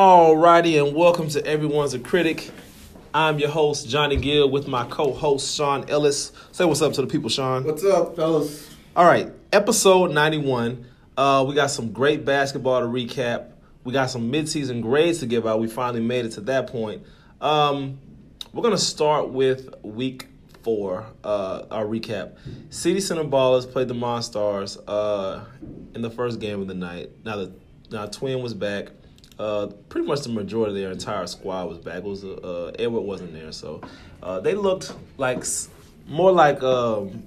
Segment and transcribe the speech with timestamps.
[0.00, 2.50] Alrighty, and welcome to Everyone's a Critic.
[3.12, 6.32] I'm your host, Johnny Gill, with my co host, Sean Ellis.
[6.52, 7.64] Say what's up to the people, Sean.
[7.64, 8.74] What's up, fellas?
[8.96, 10.86] All right, episode 91.
[11.18, 13.50] Uh, we got some great basketball to recap.
[13.84, 15.60] We got some midseason grades to give out.
[15.60, 17.02] We finally made it to that point.
[17.42, 17.98] Um,
[18.54, 20.28] we're going to start with week
[20.62, 22.38] four, uh, our recap.
[22.70, 25.44] City Center Ballers played the Monstars uh,
[25.94, 27.10] in the first game of the night.
[27.22, 27.52] Now, the
[27.90, 28.92] now Twin was back.
[29.40, 31.96] Uh, pretty much the majority of their entire squad was back.
[31.96, 33.80] It was uh, Edward wasn't there, so
[34.22, 35.44] uh, they looked like
[36.06, 37.22] more like um,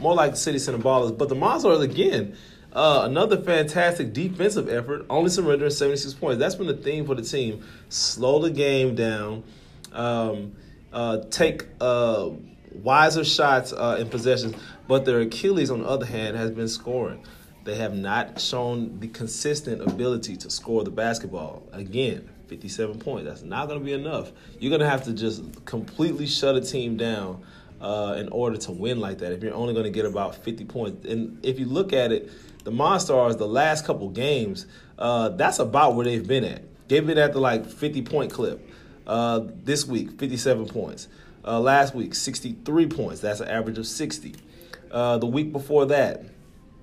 [0.00, 1.18] more like City Center Ballers.
[1.18, 2.34] But the Monstars again,
[2.72, 6.38] uh, another fantastic defensive effort, only surrendering 76 points.
[6.38, 7.62] That's been the theme for the team.
[7.90, 9.44] Slow the game down,
[9.92, 10.56] um,
[10.90, 12.30] uh, take uh,
[12.72, 14.56] wiser shots uh, in possessions.
[14.86, 17.22] But their Achilles, on the other hand, has been scoring.
[17.68, 21.68] They have not shown the consistent ability to score the basketball.
[21.70, 23.28] Again, 57 points.
[23.28, 24.32] That's not going to be enough.
[24.58, 27.44] You're going to have to just completely shut a team down
[27.78, 29.32] uh, in order to win like that.
[29.32, 32.30] If you're only going to get about 50 points, and if you look at it,
[32.64, 34.64] the Monstars, the last couple games,
[34.98, 36.62] uh, that's about where they've been at.
[36.88, 38.66] They've been at the like 50 point clip.
[39.06, 41.08] Uh, this week, 57 points.
[41.44, 43.20] Uh, last week, 63 points.
[43.20, 44.36] That's an average of 60.
[44.90, 46.24] Uh, the week before that,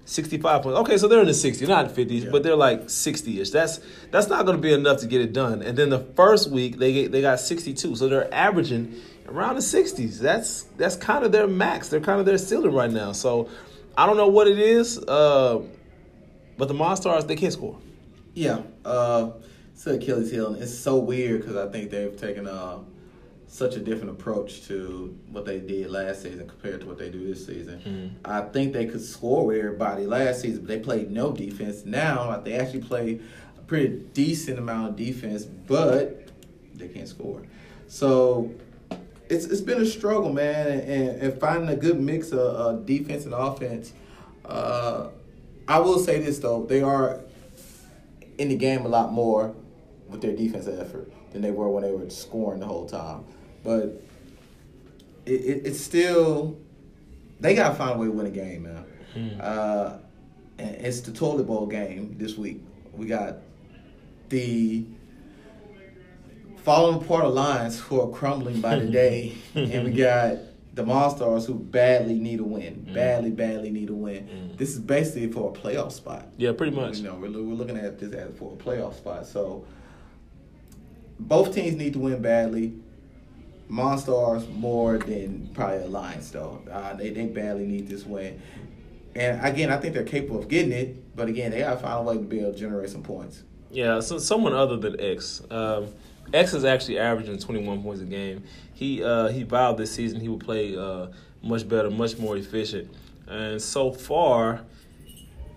[0.05, 0.79] 65 points.
[0.79, 3.51] Okay, so they're in the 60s, not 50s, but they're like 60ish.
[3.51, 3.79] That's
[4.11, 5.61] that's not going to be enough to get it done.
[5.61, 8.95] And then the first week they get, they got 62, so they're averaging
[9.27, 10.19] around the 60s.
[10.19, 11.89] That's that's kind of their max.
[11.89, 13.11] They're kind of their ceiling right now.
[13.11, 13.49] So
[13.97, 15.61] I don't know what it is, uh,
[16.57, 17.79] but the Monstars they can't score.
[18.35, 19.31] Yeah, uh,
[19.73, 22.79] it's Achilles heel, it's so weird because I think they've taken uh,
[23.55, 27.25] such a different approach to what they did last season compared to what they do
[27.25, 28.19] this season.
[28.25, 31.85] I think they could score with everybody last season, but they played no defense.
[31.85, 33.21] Now they actually play
[33.57, 36.27] a pretty decent amount of defense, but
[36.73, 37.43] they can't score.
[37.87, 38.51] So
[39.29, 43.23] it's it's been a struggle, man, and, and finding a good mix of uh, defense
[43.23, 43.93] and offense.
[44.43, 45.07] Uh,
[45.65, 47.21] I will say this though, they are
[48.37, 49.55] in the game a lot more
[50.09, 53.23] with their defensive effort than they were when they were scoring the whole time.
[53.65, 54.01] But
[55.25, 56.57] it, it, it's still
[57.39, 58.85] they gotta find a way to win a game, man.
[59.13, 59.41] Hmm.
[59.41, 59.93] Uh,
[60.57, 62.61] and it's the toilet bowl game this week.
[62.93, 63.37] We got
[64.29, 64.85] the
[66.57, 70.37] falling apart alliance who are crumbling by the day, and we got
[70.73, 72.93] the Monstars who badly need a win, hmm.
[72.93, 74.27] badly, badly need a win.
[74.27, 74.55] Hmm.
[74.57, 76.27] This is basically for a playoff spot.
[76.37, 76.97] Yeah, pretty much.
[76.97, 79.25] You know, we're, we're looking at this as for a playoff spot.
[79.25, 79.65] So
[81.19, 82.73] both teams need to win badly.
[83.69, 86.61] Monstars more than probably Alliance though.
[86.71, 88.39] Uh, they they badly need this win.
[89.15, 92.01] And again, I think they're capable of getting it, but again, they gotta find a
[92.03, 93.43] way to be able to generate some points.
[93.71, 95.41] Yeah, so someone other than X.
[95.49, 95.87] Um,
[96.33, 98.43] X is actually averaging 21 points a game.
[98.73, 101.07] He uh, he vowed this season he would play uh,
[101.41, 102.91] much better, much more efficient,
[103.27, 104.61] and so far,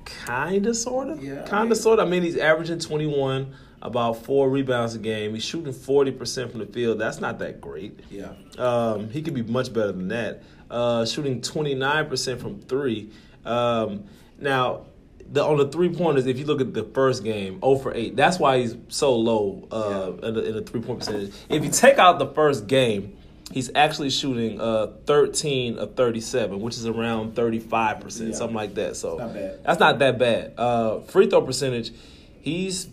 [0.05, 2.07] kind of, sort of, Yeah, I kind mean- of, sort of.
[2.07, 5.35] I mean, he's averaging 21, about four rebounds a game.
[5.35, 6.99] He's shooting 40 percent from the field.
[6.99, 8.01] That's not that great.
[8.11, 8.33] Yeah.
[8.59, 10.43] Um, he could be much better than that.
[10.71, 13.11] Uh, shooting 29% from three.
[13.45, 14.05] Um,
[14.39, 14.87] now,
[15.31, 18.17] the, on the three pointers, if you look at the first game, 0 for 8.
[18.17, 21.33] That's why he's so low uh, in, the, in the three point percentage.
[21.49, 23.17] If you take out the first game,
[23.51, 28.35] he's actually shooting uh, 13 of 37, which is around 35%, Yeah.
[28.35, 28.97] something like that.
[28.97, 29.65] So Not bad.
[29.65, 30.55] that's not that bad.
[30.59, 31.93] Uh, free throw percentage,
[32.41, 32.89] he's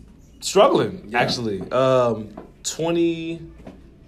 [0.45, 1.19] struggling, Yeah.
[1.19, 1.61] actually.
[1.71, 2.29] Um,
[2.63, 3.41] 20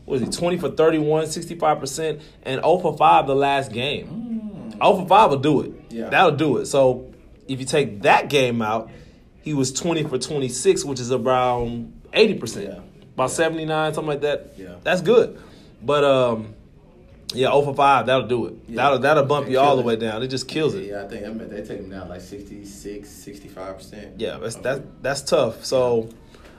[0.05, 4.71] what is he, 20 for 31, 65%, and 0 for 5 the last game.
[4.71, 5.73] 0 for 5 will do it.
[5.89, 6.09] Yeah.
[6.09, 6.67] That'll do it.
[6.67, 7.11] So
[7.49, 8.89] if you take that game out,
[9.41, 12.81] he was 20 for 26, which is around 80%.
[13.15, 14.53] About 79, something like that.
[14.57, 14.75] Yeah.
[14.83, 15.37] That's good.
[15.83, 16.53] But um
[17.33, 18.53] yeah, 0 for 5, that'll do it.
[18.69, 18.75] Yeah.
[18.77, 19.85] That'll that'll bump you all the it.
[19.85, 20.23] way down.
[20.23, 20.85] It just kills it.
[20.85, 24.13] Yeah, I think I mean, they take him down like 66, 65%.
[24.17, 25.65] Yeah, that's that's that's tough.
[25.65, 26.07] So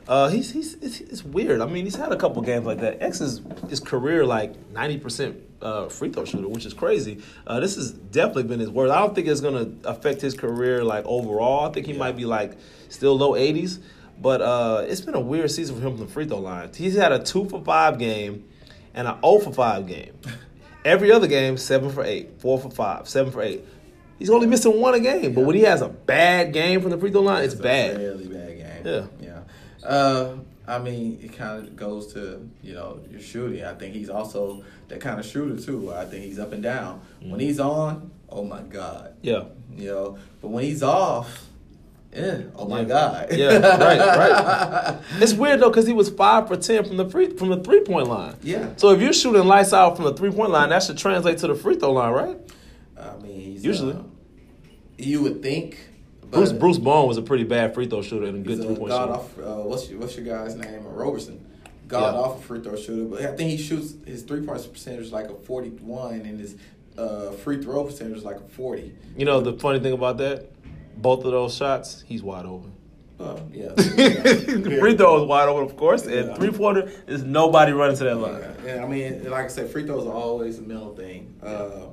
[0.08, 1.60] uh, he's he's it's, it's weird.
[1.60, 3.02] I mean, he's had a couple games like that.
[3.02, 7.22] X is his career like ninety percent uh, free throw shooter, which is crazy.
[7.46, 8.92] Uh, this has definitely been his worst.
[8.92, 11.68] I don't think it's gonna affect his career like overall.
[11.68, 12.56] I think he might be like
[12.88, 13.78] still low eighties.
[14.20, 16.70] But uh, it's been a weird season for him from the free throw line.
[16.74, 18.48] He's had a two for five game
[18.94, 20.12] and an 0 for five game.
[20.84, 23.64] Every other game, seven for eight, four for five, seven for eight.
[24.18, 26.98] He's only missing one a game, but when he has a bad game from the
[26.98, 27.98] free throw line, it's a bad.
[27.98, 28.86] Really bad game.
[28.86, 29.06] Yeah.
[29.20, 29.37] Yeah.
[29.88, 30.36] Uh,
[30.66, 33.64] I mean, it kind of goes to you know your shooting.
[33.64, 35.92] I think he's also that kind of shooter too.
[35.94, 37.00] I think he's up and down.
[37.20, 37.30] Mm-hmm.
[37.30, 39.14] When he's on, oh my god.
[39.22, 39.44] Yeah.
[39.74, 41.46] You know, but when he's off,
[42.14, 42.42] Yeah.
[42.56, 43.28] Oh my God.
[43.32, 44.98] Yeah, right, right.
[45.22, 47.80] It's weird though because he was five for ten from the free from the three
[47.80, 48.34] point line.
[48.42, 48.70] Yeah.
[48.76, 51.46] So if you're shooting lights out from the three point line, that should translate to
[51.46, 52.36] the free throw line, right?
[52.98, 53.92] I mean, he's, Usually.
[53.94, 54.02] uh,
[54.98, 55.87] you would think.
[56.30, 58.88] Bruce Bruce Bowen was a pretty bad free throw shooter and a good three point
[58.90, 59.12] god shooter.
[59.14, 59.38] off.
[59.60, 60.86] Uh, what's your, what's your guy's name?
[60.86, 61.44] Uh, Roberson.
[61.86, 62.20] God Yeah.
[62.20, 65.30] awful free throw shooter, but I think he shoots his three point percentage is like
[65.30, 66.56] a forty one, and his
[66.98, 68.94] uh, free throw percentage is like a forty.
[69.16, 70.50] You know the funny thing about that,
[71.00, 72.72] both of those shots, he's wide open.
[73.18, 73.74] Uh, yeah.
[74.80, 76.34] free throw is wide open, of course, and Yeah.
[76.34, 78.42] three pointer is nobody running to that line.
[78.64, 81.34] Yeah, I mean, like I said, free throws are always a mental thing.
[81.42, 81.86] Uh,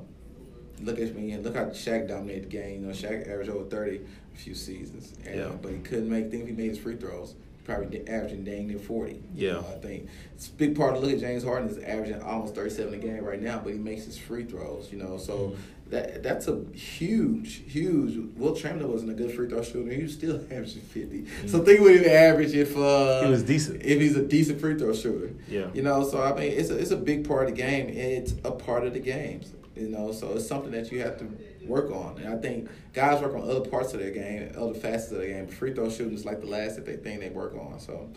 [0.82, 2.80] look at me and look how Shaq dominated the game.
[2.82, 4.00] You know, Shaq averaged over thirty
[4.34, 5.48] a few seasons, and, Yeah.
[5.62, 6.30] but he couldn't make.
[6.30, 6.42] things.
[6.42, 7.34] if he made his free throws,
[7.64, 9.22] probably averaging dang near forty.
[9.34, 9.46] Yeah.
[9.48, 12.20] you know, I think it's a big part of look at James Harden is averaging
[12.22, 14.90] almost thirty seven a game right now, but he makes his free throws.
[14.92, 15.38] You know, so.
[15.38, 15.60] Mm-hmm.
[15.90, 18.18] That that's a huge, huge.
[18.36, 19.92] Wilt Chamberlain wasn't a good free throw shooter.
[19.92, 23.26] He was still averaging 50 So think what he would average if uh, Mm-hmm.
[23.26, 23.82] He was decent.
[23.84, 25.32] If he's a decent free throw shooter.
[25.48, 25.68] Yeah.
[25.74, 27.86] You know, so I mean, it's a, it's a big part of the game.
[27.86, 29.52] and It's a part of the games.
[29.76, 31.28] You know, so it's something that you have to
[31.66, 32.18] work on.
[32.18, 35.28] And I think guys work on other parts of their game, other facets of their
[35.28, 35.46] game.
[35.48, 37.78] Free throw shooting is like the last that they think they work on.
[37.78, 38.10] So,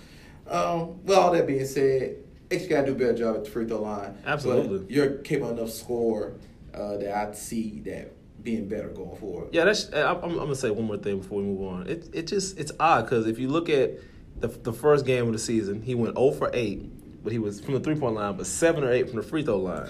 [0.48, 2.16] um, with all that being said,
[2.50, 4.18] X got to do a better job at the free throw line.
[4.26, 4.80] Absolutely.
[4.80, 6.34] But you're capable enough score
[6.74, 9.50] uh, that I see that being better going forward.
[9.52, 9.92] Yeah, that's.
[9.92, 11.88] I- I'm, I'm gonna say one more thing before we move on.
[11.88, 14.00] It it just it's odd because if you look at
[14.40, 17.60] the the first game of the season, he went 0 for 8, but he was
[17.60, 19.90] from the three point line, but seven or eight from the free throw line,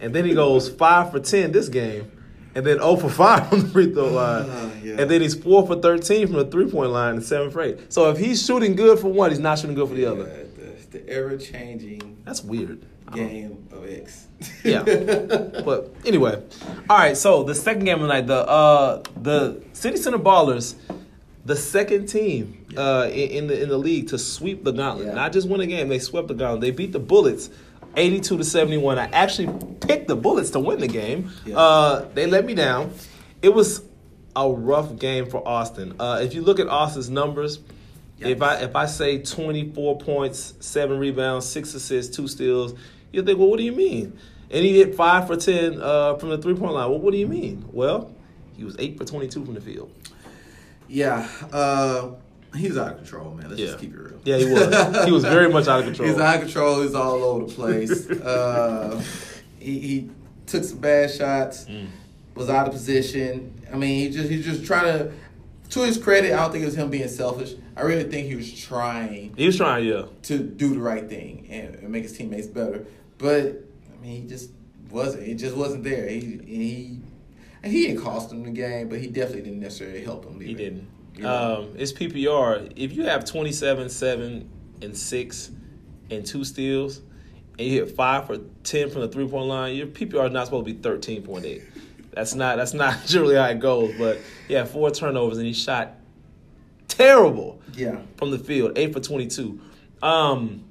[0.00, 2.10] and then he goes five for 10 this game,
[2.54, 4.96] and then 0 for 5 from the free throw line, Ah, yeah.
[4.98, 7.92] and then he's four for 13 from the three point line and seven for eight.
[7.92, 10.24] So if he's shooting good for one, he's not shooting good for the other.
[10.24, 12.84] the, the ever changing That's weird.
[13.12, 14.28] Game of X.
[14.62, 14.82] Yeah.
[15.64, 16.40] but anyway,
[16.88, 17.16] all right.
[17.16, 20.76] So the second game of the night, the uh, the City Center Ballers,
[21.44, 25.08] the second team uh, in, the in the league to sweep the gauntlet.
[25.08, 25.14] Yeah.
[25.14, 26.60] Not just win a game, they swept the gauntlet.
[26.60, 27.50] They beat the Bullets.
[27.96, 28.98] 82 to 71.
[28.98, 29.48] I actually
[29.80, 31.32] picked the Bullets to win the game.
[31.44, 31.58] Yeah.
[31.58, 32.92] Uh, they let me down.
[33.42, 33.82] It was
[34.36, 35.96] a rough game for Austin.
[35.98, 37.58] Uh, if you look at Austin's numbers,
[38.20, 42.74] if I if I say 24 points, seven rebounds, six assists, two steals,
[43.12, 44.18] you think, well, what do you mean?
[44.50, 46.90] And he hit five for 10 uh, from the three point line.
[46.90, 47.64] Well, what do you mean?
[47.72, 48.14] Well,
[48.56, 49.90] he was eight for 22 from the field.
[50.90, 52.10] Yeah, uh,
[52.56, 53.48] he was out of control, man.
[53.48, 53.66] Let's Yeah.
[53.68, 54.18] just keep it real.
[54.24, 55.04] Yeah, he was.
[55.06, 56.08] He was very much out of control.
[56.12, 56.82] He's out of control.
[56.82, 58.10] He's all over the place.
[58.10, 59.00] uh,
[59.60, 60.10] he, he
[60.46, 61.64] took some bad shots.
[61.66, 61.86] Mm.
[62.34, 63.54] Was out of position.
[63.72, 65.12] I mean, he just he's just trying to.
[65.70, 67.54] To his credit, I don't think it was him being selfish.
[67.76, 70.06] I really think he was trying He was trying, yeah.
[70.22, 72.84] to do the right thing and, and make his teammates better.
[73.18, 74.50] But I mean, he just
[74.90, 75.28] wasn't.
[75.28, 76.08] It just wasn't there.
[76.08, 76.98] He he
[77.62, 80.36] and he didn't cost him the game, but he definitely didn't necessarily help him.
[80.36, 80.44] Either.
[80.44, 80.88] He didn't.
[81.16, 81.60] You know?
[81.60, 82.72] Um, it's PPR.
[82.76, 84.50] If you have 27, 7,
[84.82, 85.50] and 6
[86.10, 87.02] and two steals,
[87.58, 90.46] and you hit 5 for 10 from the three point line, your PPR is not
[90.46, 91.62] supposed to be 13.8.
[92.12, 93.94] That's not that's not generally how it goes.
[93.96, 94.18] But
[94.48, 95.94] yeah, four turnovers and he shot
[96.88, 98.00] terrible yeah.
[98.16, 99.60] from the field, eight for twenty-two.
[100.02, 100.64] Um,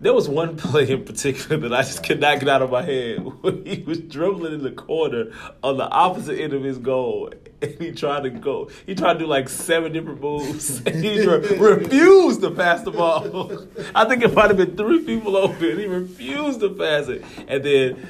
[0.00, 2.82] there was one play in particular that I just could not get out of my
[2.82, 3.24] head.
[3.42, 5.30] When he was dribbling in the corner
[5.62, 7.32] on the opposite end of his goal,
[7.62, 8.70] and he tried to go.
[8.86, 12.90] He tried to do like seven different moves, and he re- refused to pass the
[12.90, 13.66] ball.
[13.94, 15.70] I think it might have been three people open.
[15.70, 18.06] and He refused to pass it, and then,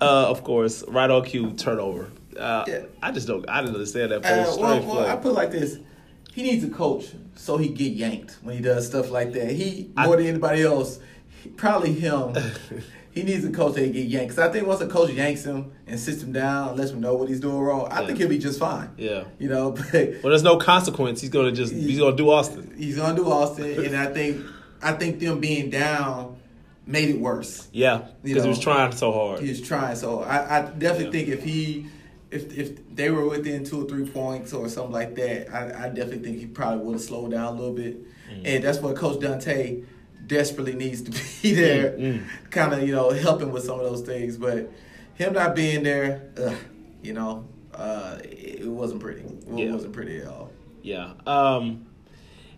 [0.00, 2.10] uh, of course, right on cue, turnover.
[2.38, 2.82] Uh, Yeah.
[3.02, 3.48] I just don't.
[3.48, 4.40] I didn't understand that play.
[4.40, 5.06] Uh, well, well.
[5.06, 5.78] I put it like this:
[6.32, 9.50] he needs a coach so he get yanked when he does stuff like that.
[9.50, 10.98] He I- more than anybody else,
[11.56, 12.34] probably him.
[13.12, 14.30] he needs a coach that get yanked.
[14.36, 17.00] 'Cause I think once a coach yanks him and sits him down, and lets him
[17.00, 18.06] know what he's doing wrong, I Yeah.
[18.06, 18.90] think he'll be just fine.
[18.98, 19.24] yeah.
[19.38, 21.20] You know, but Well, there's no consequence.
[21.20, 22.72] He's gonna just he's gonna do Austin.
[22.76, 24.38] he's gonna do Austin, and I think
[24.82, 26.36] I think them being down
[26.86, 27.68] made it worse.
[27.72, 29.40] Yeah, because he was trying so hard.
[29.40, 29.96] He was trying.
[29.96, 31.24] So I, I definitely Yeah.
[31.26, 31.86] think if he,
[32.30, 35.88] if if they were within two or three points or something like that, I, I
[35.88, 38.02] definitely think he probably would have slowed down a little bit.
[38.30, 38.42] Mm.
[38.44, 39.80] And that's what Coach Dante
[40.26, 41.10] desperately needs to
[41.42, 42.50] be there, Mm, mm.
[42.50, 44.36] kind of you know helping with some of those things.
[44.36, 44.70] But
[45.14, 46.56] him not being there, ugh,
[47.02, 49.20] you know, uh, it, it wasn't pretty.
[49.22, 49.72] It Yeah.
[49.72, 50.50] wasn't pretty at all.
[50.82, 51.12] Yeah.
[51.26, 51.86] Um,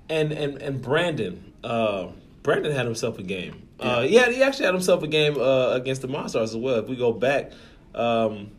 [0.09, 2.09] and and and Brandon, uh,
[2.43, 3.63] Brandon had himself a game.
[3.79, 4.09] Uh, Yeah.
[4.09, 6.77] he had, he actually had himself a game uh, against the Monstars as well.
[6.77, 7.53] If we go back,
[7.95, 8.51] um,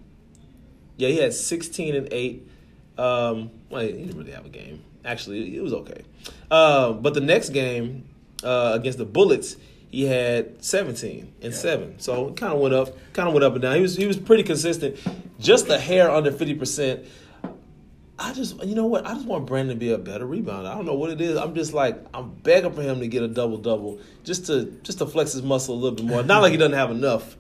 [0.97, 2.47] yeah, he had sixteen and eight.
[2.97, 4.83] Um, well, he didn't really have a game.
[5.05, 6.01] Actually, it was okay.
[6.51, 8.03] Uh, but the next game
[8.43, 9.55] uh, against the Bullets,
[9.89, 11.57] he had seventeen and Yeah.
[11.59, 11.99] seven.
[11.99, 13.75] So it kind of went up, kind of went up and down.
[13.75, 14.97] He was he was pretty consistent,
[15.39, 17.05] just a hair under fifty percent.
[18.19, 19.05] I just, you know what?
[19.05, 20.65] I just want Brandon to be a better rebounder.
[20.65, 21.37] I don't know what it is.
[21.37, 24.97] I'm just like, I'm begging for him to get a double double, just to just
[24.97, 26.23] to flex his muscle a little bit more.
[26.23, 27.37] Not like he doesn't have enough,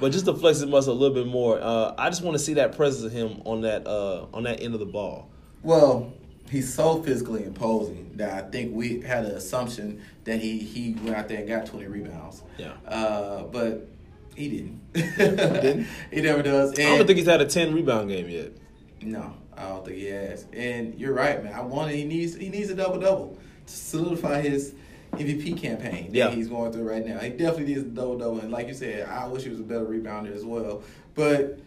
[0.00, 1.58] but just to flex his muscle a little bit more.
[1.60, 4.60] Uh, I just want to see that presence of him on that uh, on that
[4.62, 5.30] end of the ball.
[5.62, 6.12] Well,
[6.50, 11.16] he's so physically imposing that I think we had an assumption that he he went
[11.16, 12.42] out there and got 20 rebounds.
[12.58, 12.72] Yeah.
[12.86, 13.88] Uh, but
[14.36, 14.92] he didn't.
[14.92, 15.86] didn't?
[16.12, 16.78] he never does.
[16.78, 18.52] And I don't think he's had a ten rebound game yet.
[19.00, 20.46] No, I don't think he has.
[20.52, 21.52] And you're right, man.
[21.54, 24.74] I want he needs he needs a double double to solidify his
[25.12, 26.26] MVP campaign Yeah.
[26.28, 27.18] that he's going through right now.
[27.18, 28.40] He definitely needs a double double.
[28.40, 30.82] And like you said, I wish he was a better rebounder as well.
[31.14, 31.58] But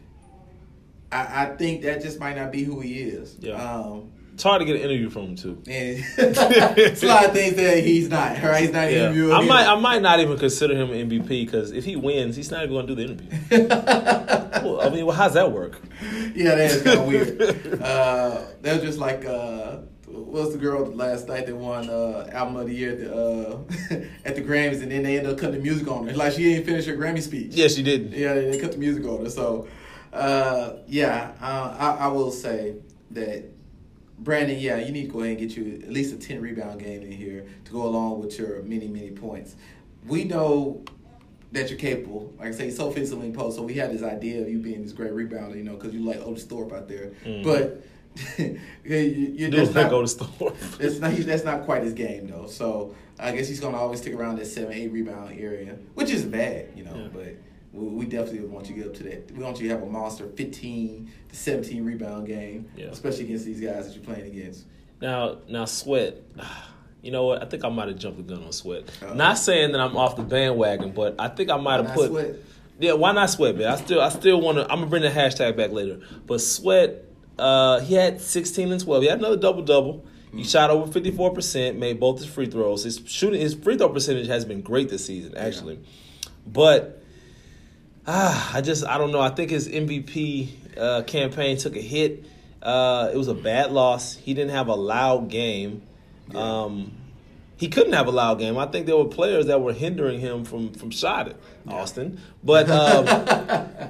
[1.11, 3.35] I, I think that just might not be who he is.
[3.39, 3.53] Yeah.
[3.55, 5.61] Um, It's hard to get an interview from him too.
[5.67, 8.41] and it's a lot of things that he's not.
[8.41, 8.63] Right?
[8.63, 9.03] He's not Yeah.
[9.11, 9.33] interviewing.
[9.33, 12.63] I might, I might not even consider him MVP because if he wins, he's not
[12.63, 13.67] even going to do the interview.
[14.65, 15.79] well, I mean, well, how's that work?
[16.33, 17.39] yeah, that is kind of weird.
[17.83, 22.27] Uh, that was just like uh, what was the girl last night that won uh,
[22.31, 23.59] album of the year at the, uh,
[24.25, 26.15] at the Grammys, and then they ended up cutting the music on her.
[26.15, 27.51] Like she didn't finish her Grammy speech.
[27.53, 28.13] Yeah, she didn't.
[28.13, 29.29] Yeah, they cut the music on her.
[29.29, 29.67] So,
[30.11, 32.77] uh, yeah, uh, I, I will say
[33.11, 33.43] that
[34.23, 36.79] Brandon, yeah, you need to go ahead and get you at least a ten rebound
[36.79, 39.55] game in here to go along with your many many points.
[40.07, 40.83] We know
[41.51, 42.33] that you're capable.
[42.39, 43.57] Like I say, so physically imposed.
[43.57, 46.01] So we had this idea of you being this great rebounder, you know, because you
[46.01, 47.11] like Otis Thorpe out there.
[47.25, 47.43] Mhm.
[47.43, 47.83] But
[48.83, 50.53] you, just not not, go to store.
[50.77, 52.47] that's not that's not quite his game though.
[52.47, 56.25] So I guess he's gonna always stick around that seven eight rebound area, which is
[56.25, 56.95] bad, you know.
[56.95, 57.07] Yeah.
[57.13, 57.35] But
[57.73, 59.31] we, we definitely want you to get up to that.
[59.31, 62.87] We want you to have a monster fifteen to seventeen rebound game, Yeah.
[62.87, 64.65] especially against these guys that you're playing against.
[65.01, 66.17] Now, now, Sweat.
[67.03, 67.41] You know what?
[67.41, 68.83] I think I might have jumped the gun on Sweat.
[69.01, 69.15] Uh-oh.
[69.15, 72.09] Not saying that I'm off the bandwagon, but I think I might have put.
[72.11, 72.35] Sweat.
[72.79, 73.71] Yeah, why not Sweat, man?
[73.71, 74.63] I still, I still want to.
[74.71, 75.99] I'm gonna bring the hashtag back later.
[76.27, 77.03] But Sweat,
[77.39, 79.01] uh, he had 16 and 12.
[79.01, 80.05] He had another double double.
[80.31, 82.83] He shot over 54 percent, made both his free throws.
[82.83, 85.79] His shooting, his free throw percentage has been great this season, actually.
[86.45, 87.00] But
[88.07, 89.21] ah, I just, I don't know.
[89.21, 92.25] I think his MVP uh, campaign took a hit.
[92.61, 94.15] Uh, it was a bad loss.
[94.15, 95.81] He didn't have a loud game.
[96.31, 96.39] Yeah.
[96.63, 96.91] Um,
[97.57, 98.57] he couldn't have a loud game.
[98.57, 101.35] I think there were players that were hindering him from from shot it,
[101.67, 102.19] Austin.
[102.43, 103.05] But um,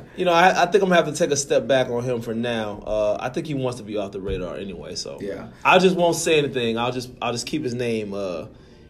[0.17, 2.21] you know, I, I think I'm gonna have to take a step back on him
[2.21, 2.83] for now.
[2.85, 4.95] Uh, I think he wants to be off the radar anyway.
[4.95, 5.47] So Yeah.
[5.63, 6.77] I just won't say anything.
[6.77, 8.47] I'll just I'll just keep his name, uh,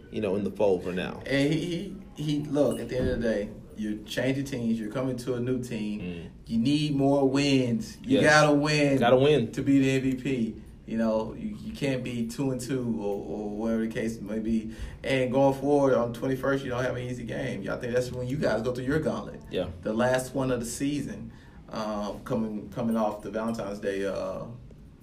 [0.10, 1.22] you know, in the fold for now.
[1.28, 3.50] And he, he, he, look, at the end of the day,
[3.82, 6.00] you're changing teams, you're coming to a new team.
[6.02, 6.30] Mm.
[6.46, 7.98] You need more wins.
[8.04, 8.30] You Yes.
[8.32, 9.00] gotta win.
[9.00, 9.52] Gotta win.
[9.54, 10.56] To be the MVP.
[10.86, 14.40] You know, you, you can't be two and two or, or whatever the case may
[14.40, 14.72] be.
[15.04, 17.68] And going forward on 21st, you don't have an easy game.
[17.72, 19.42] I think that's when you guys go through your gauntlet.
[19.50, 19.68] Yeah.
[19.84, 21.32] The last one of the season,
[21.70, 24.42] um, coming coming off the Valentine's Day uh,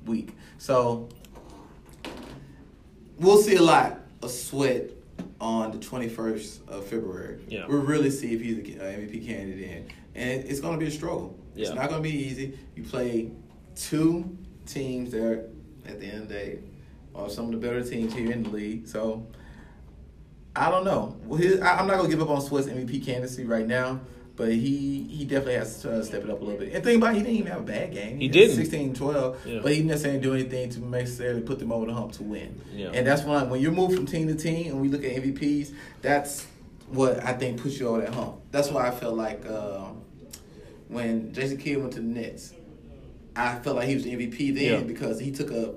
[0.04, 0.35] week.
[0.58, 1.08] So
[3.18, 4.90] we'll see a lot of sweat
[5.40, 7.45] on the 21st of February.
[7.49, 7.66] Yeah.
[7.66, 9.90] We'll really see if he's a uh, MVP candidate.
[10.14, 11.38] And it's going to be a struggle.
[11.54, 12.59] It's not going to be easy.
[12.76, 13.33] You play
[13.75, 15.49] two teams that
[15.88, 16.59] at the end of the day,
[17.14, 18.87] are some of the better teams here in the league.
[18.87, 19.26] So
[20.54, 21.16] I don't know.
[21.25, 24.00] Well, his, I, I'm not going to give up on Sweat's MVP candidacy right now.
[24.38, 26.73] But he, he definitely has to uh, step it up a little bit.
[26.73, 28.18] And think about it, he didn't even have a bad game.
[28.18, 28.54] He had didn't.
[28.57, 29.47] 16 12.
[29.47, 29.59] Yeah.
[29.61, 32.61] But he didn't necessarily do anything to necessarily put them over the hump to win.
[32.73, 32.90] Yeah.
[32.95, 35.75] And that's why when you move from team to team and we look at MVPs,
[36.02, 36.47] that's
[36.87, 38.37] what I think puts you over that hump.
[38.52, 40.02] That's why I felt like um,
[40.87, 42.54] when Jason Kidd went to the Nets,
[43.37, 44.80] I felt like he was the MVP then Yeah.
[44.87, 45.75] because he took a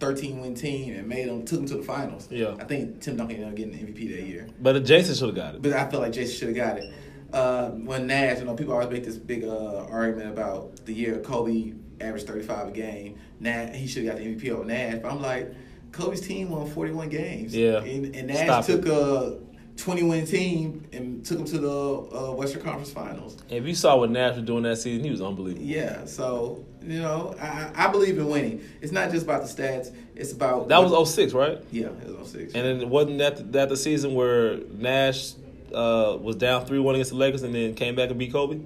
[0.00, 2.28] 13 win team and made them took them to the finals.
[2.30, 2.54] Yeah.
[2.58, 4.48] I think Tim Duncan ended up getting the MVP that year.
[4.60, 5.62] But Jason should have got it.
[5.62, 6.92] But I felt like Jason should have got it.
[7.32, 11.18] Uh, when Nash, you know, people always make this big uh, argument about the year
[11.18, 13.18] Kobe averaged 35 a game.
[13.40, 14.96] Nash, he should have got the MVP over Nash.
[15.02, 15.52] But I'm like,
[15.92, 17.54] Kobe's team won 41 games.
[17.54, 17.82] Yeah.
[17.82, 18.82] And, and Stop Nash it.
[18.82, 19.38] took a
[19.76, 23.36] 20 win team and took them to the uh, Western Conference Finals.
[23.48, 25.64] If you saw what Nash was doing that season, he was unbelievable.
[25.64, 26.04] Yeah.
[26.04, 28.62] So, you know, I, I believe in winning.
[28.80, 30.68] It's not just about the stats, it's about.
[30.68, 31.62] That was 06, right?
[31.70, 32.54] Yeah, it was 06.
[32.54, 35.34] And then it wasn't that that the season where Nash
[35.74, 38.60] uh, was down three one against the Lakers and then came back and beat Kobe?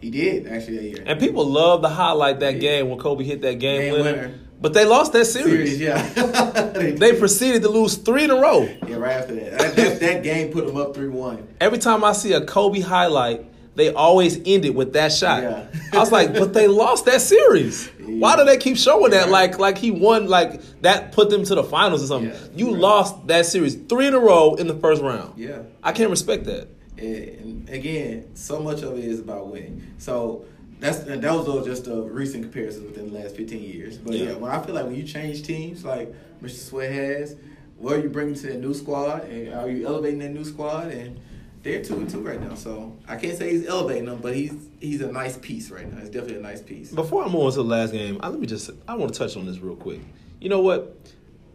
[0.00, 1.02] he did, actually, that year.
[1.06, 4.04] And people love to highlight that game when Kobe hit that game, Game winner.
[4.12, 4.34] winner.
[4.58, 5.78] But they lost that series.
[5.78, 6.72] Series, yeah.
[6.98, 8.62] They proceeded to lose three in a row.
[8.86, 9.58] Yeah, right after that.
[9.58, 11.48] That, that, that game put them up 3 1.
[11.60, 13.44] Every time I see a Kobe highlight,
[13.76, 15.42] they always end it with that shot.
[15.42, 15.66] Yeah.
[15.92, 17.88] I was like, but they lost that series.
[18.00, 19.26] Why do they keep showing that?
[19.26, 19.32] Yeah.
[19.32, 22.30] Like, like he won, like that put them to the finals or something.
[22.32, 22.38] Yeah.
[22.56, 22.80] You Right.
[22.80, 25.34] lost that series three in a row in the first round.
[25.38, 25.62] Yeah.
[25.82, 26.68] I can't respect that.
[26.98, 29.82] And again, so much of it is about winning.
[29.98, 30.44] So
[30.80, 33.98] That's and that was all just a recent comparison within the last fifteen years.
[33.98, 34.34] But yeah, Yeah.
[34.36, 36.10] when I feel like when you change teams, like
[36.42, 36.56] Mr.
[36.68, 37.36] Sweat has,
[37.76, 40.90] what are you bringing to that new squad, and are you elevating that new squad?
[40.90, 41.20] And
[41.62, 44.52] they're two and two right now, so I can't say he's elevating them, but he's
[44.80, 46.00] he's a nice piece right now.
[46.00, 46.90] He's definitely a nice piece.
[46.90, 49.18] Before I move on to the last game, I, let me just I want to
[49.18, 50.00] touch on this real quick.
[50.40, 50.96] You know what?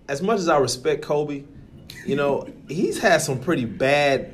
[0.08, 1.44] As much as I respect Kobe,
[2.06, 4.34] you know he's had some pretty bad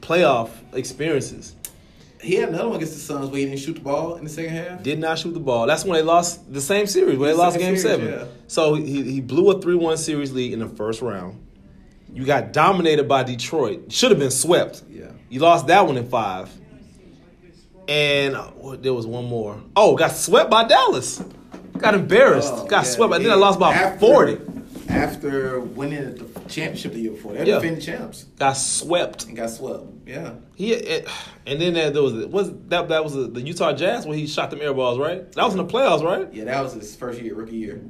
[0.00, 1.54] playoff experiences.
[2.20, 4.30] He had another one against the Suns where he didn't shoot the ball in the
[4.30, 4.82] second half.
[4.82, 5.66] Did not shoot the ball.
[5.66, 7.18] That's when they lost the same series.
[7.18, 8.08] where they The lost Game series, Seven.
[8.08, 8.24] yeah.
[8.48, 11.42] So he he blew a three one series lead in the first round.
[12.12, 13.92] You got dominated by Detroit.
[13.92, 14.82] Should have been swept.
[15.36, 16.48] You lost that one in five.
[17.86, 19.60] And uh, what- there was one more.
[19.76, 21.22] Oh, got swept by Dallas.
[21.76, 22.54] Got embarrassed.
[22.56, 23.12] Oh, got yeah, swept.
[23.12, 24.38] I think I lost by After- forty.
[24.88, 27.56] After winning the championship the year before, they're Yeah.
[27.56, 29.26] defending champs Got swept.
[29.26, 29.82] and got swept.
[30.06, 30.36] Yeah.
[30.54, 31.06] He it,
[31.46, 34.48] and then there was was that that was the, the Utah Jazz when he shot
[34.50, 35.30] them air balls, right?
[35.32, 36.32] That was in the playoffs, right?
[36.32, 37.82] Yeah, that was his first year, rookie year.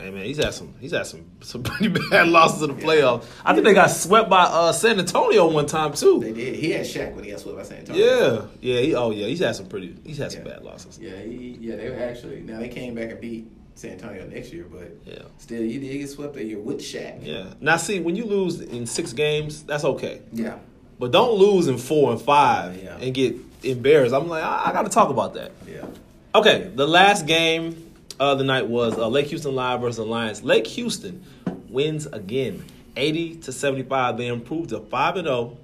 [0.00, 3.24] Hey man, he's had some he's had some some pretty bad losses in the playoffs.
[3.44, 6.18] I think they got swept by uh, San Antonio one time too.
[6.20, 6.56] They did.
[6.56, 8.04] He had Shaq when he got swept by San Antonio.
[8.04, 8.80] Yeah, yeah.
[8.80, 10.98] He, oh yeah, he's had some pretty he's had some bad losses.
[11.00, 13.46] Yeah, he, yeah, they were actually now they came back and beat
[13.76, 15.22] San Antonio next year, but Yeah.
[15.38, 17.18] still, he did get swept that year with Shaq.
[17.24, 17.54] Yeah.
[17.60, 20.58] Now see, when you lose in six games, that's okay, yeah,
[20.98, 22.96] but don't lose in four and five Yeah.
[23.00, 24.12] and get embarrassed.
[24.14, 25.52] I'm like, I, I got to talk about that.
[25.68, 25.86] yeah.
[26.34, 27.83] Okay, the last game
[28.18, 30.42] of the night was uh, Lake Houston Live versus Alliance.
[30.42, 31.24] Lake Houston
[31.68, 32.64] wins again,
[32.96, 34.16] eighty to seventy five.
[34.16, 35.56] They improved to five and zero.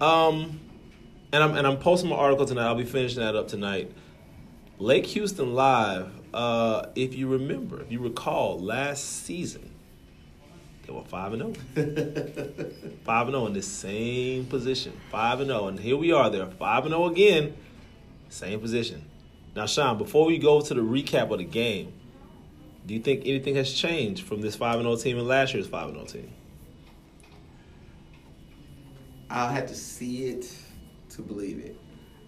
[0.00, 0.60] Um,
[1.32, 2.66] and I'm and I'm posting my article tonight.
[2.66, 3.92] I'll be finishing that up tonight.
[4.78, 6.10] Lake Houston Live.
[6.32, 9.74] Uh, if you remember, if you recall, last season
[10.86, 11.86] they were five and zero.
[13.04, 14.92] Five and zero in the same position.
[15.10, 16.28] Five and zero, and here we are.
[16.28, 17.54] They're five and zero again,
[18.28, 19.04] same position.
[19.54, 21.92] Now, Sean, before we go to the recap of the game,
[22.86, 25.66] do you think anything has changed from this five and zero team and last year's
[25.66, 26.32] five and zero team?
[29.30, 30.52] I'll have to see it
[31.10, 31.76] to believe it.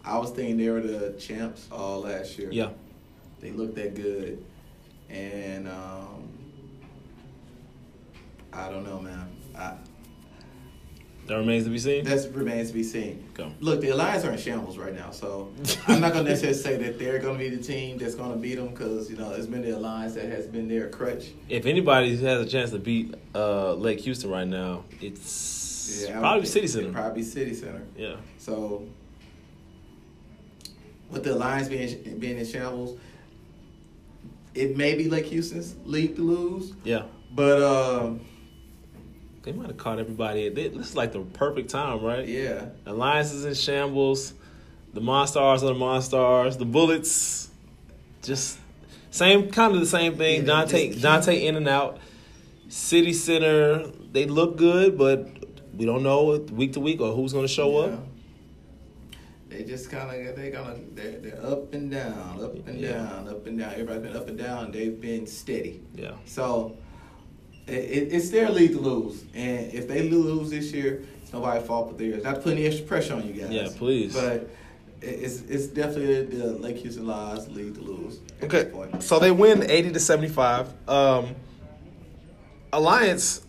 [0.05, 2.49] I was thinking they were the champs all last year.
[2.53, 2.71] Yeah,
[3.41, 4.45] they looked that good,
[5.11, 6.29] and um,
[8.53, 9.29] I don't know, man.
[9.57, 9.75] I,
[11.27, 12.05] that remains to be seen.
[12.05, 13.29] that remains to be seen.
[13.35, 13.53] Go.
[13.61, 15.53] Look, the Alliance are in shambles right now, so
[15.89, 18.33] I'm not going to necessarily say that they're going to be the team that's going
[18.33, 21.33] to beat them because you know it's been the Alliance that has been their crutch.
[21.49, 25.67] If anybody has a chance to beat uh, Lake Houston right now, it's
[26.05, 26.93] would probably City Center.
[26.93, 27.83] Probably City Center.
[27.97, 28.87] Yeah, So,
[31.11, 32.99] with the Alliance being being in shambles,
[34.55, 37.03] it may be Lake Houston's league to lose, yeah.
[37.33, 38.21] but um,
[39.47, 40.49] They might have caught everybody.
[40.49, 42.27] They, this is like the perfect time, right?
[42.27, 44.35] yeah, Alliances in shambles.
[44.93, 46.59] The Monstars are the Monstars.
[46.59, 47.49] The Bullets,
[48.23, 48.59] just
[49.13, 50.41] same kind of the same thing.
[50.41, 51.99] Yeah, Dante Dante in and out.
[52.69, 55.29] City Center, they look good, but
[55.77, 57.93] we don't know week to week or who's going to show yeah.
[57.95, 58.07] up.
[59.49, 62.95] They just kind of they gonna they're, they're up and down, up and Yeah.
[62.95, 63.71] down, up and down.
[63.75, 64.73] Everybody's been up and down.
[64.73, 65.83] They've been steady.
[65.95, 66.77] Yeah, So
[67.66, 71.66] it, it, it's their league to lose, and if they lose this year, it's nobody's
[71.66, 72.22] fault but theirs.
[72.24, 73.50] Not to put any extra pressure on you guys.
[73.50, 74.14] Yeah, please.
[74.14, 74.48] But
[75.02, 78.20] it's it's definitely the Lake Houston Lions league to lose.
[78.42, 80.72] Okay, so they win eighty to seventy five.
[80.88, 81.35] Um,
[82.72, 83.42] Alliance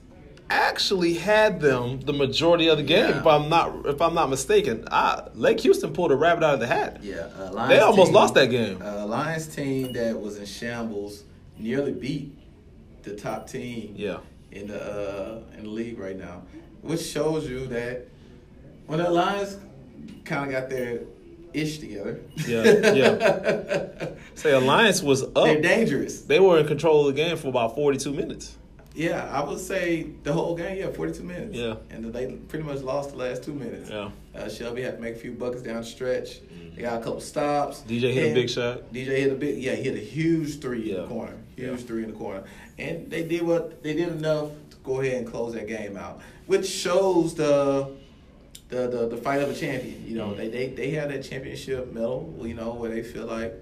[0.49, 3.09] actually had them the majority of the game.
[3.09, 3.19] Yeah.
[3.19, 6.59] If I'm not if I'm not mistaken, I, Lake Houston pulled a rabbit out of
[6.59, 6.99] the hat.
[7.03, 8.81] Yeah, uh, They almost team- lost that game.
[8.81, 11.23] Uh, Lions team that was in shambles
[11.57, 12.36] nearly beat
[13.09, 13.93] the top team.
[13.95, 14.17] Yeah,
[14.51, 16.43] in the uh, in the league right now,
[16.81, 18.07] which shows you that
[18.85, 19.57] when the Lions
[20.25, 21.01] kind of got their
[21.53, 24.09] ish together, Yeah, yeah.
[24.35, 25.33] say Alliance was up.
[25.33, 26.21] they're dangerous.
[26.21, 28.57] They were in control of the game for about forty two minutes.
[28.95, 31.55] Yeah, I would say the whole game, yeah, 42 minutes.
[31.55, 31.75] Yeah.
[31.91, 33.91] And they pretty much lost the last two minutes.
[33.91, 34.09] Yeah.
[34.37, 36.39] Uh, Shelby had to make a few buckets down the stretch.
[36.75, 37.81] They got a couple stops.
[37.87, 38.93] DJ hit a big shot.
[38.93, 41.33] DJ hit a big, yeah, he hit a huge three in the corner.
[41.55, 41.75] Huge Yeah.
[41.87, 42.43] three in the corner.
[42.77, 46.21] And they did what, they did enough to go ahead and close that game out,
[46.45, 47.89] which shows the,
[48.69, 50.05] the, the, the fight of a champion.
[50.07, 50.37] You know, Mhm.
[50.37, 53.55] they, they, they have that championship medal, you know, where they feel like,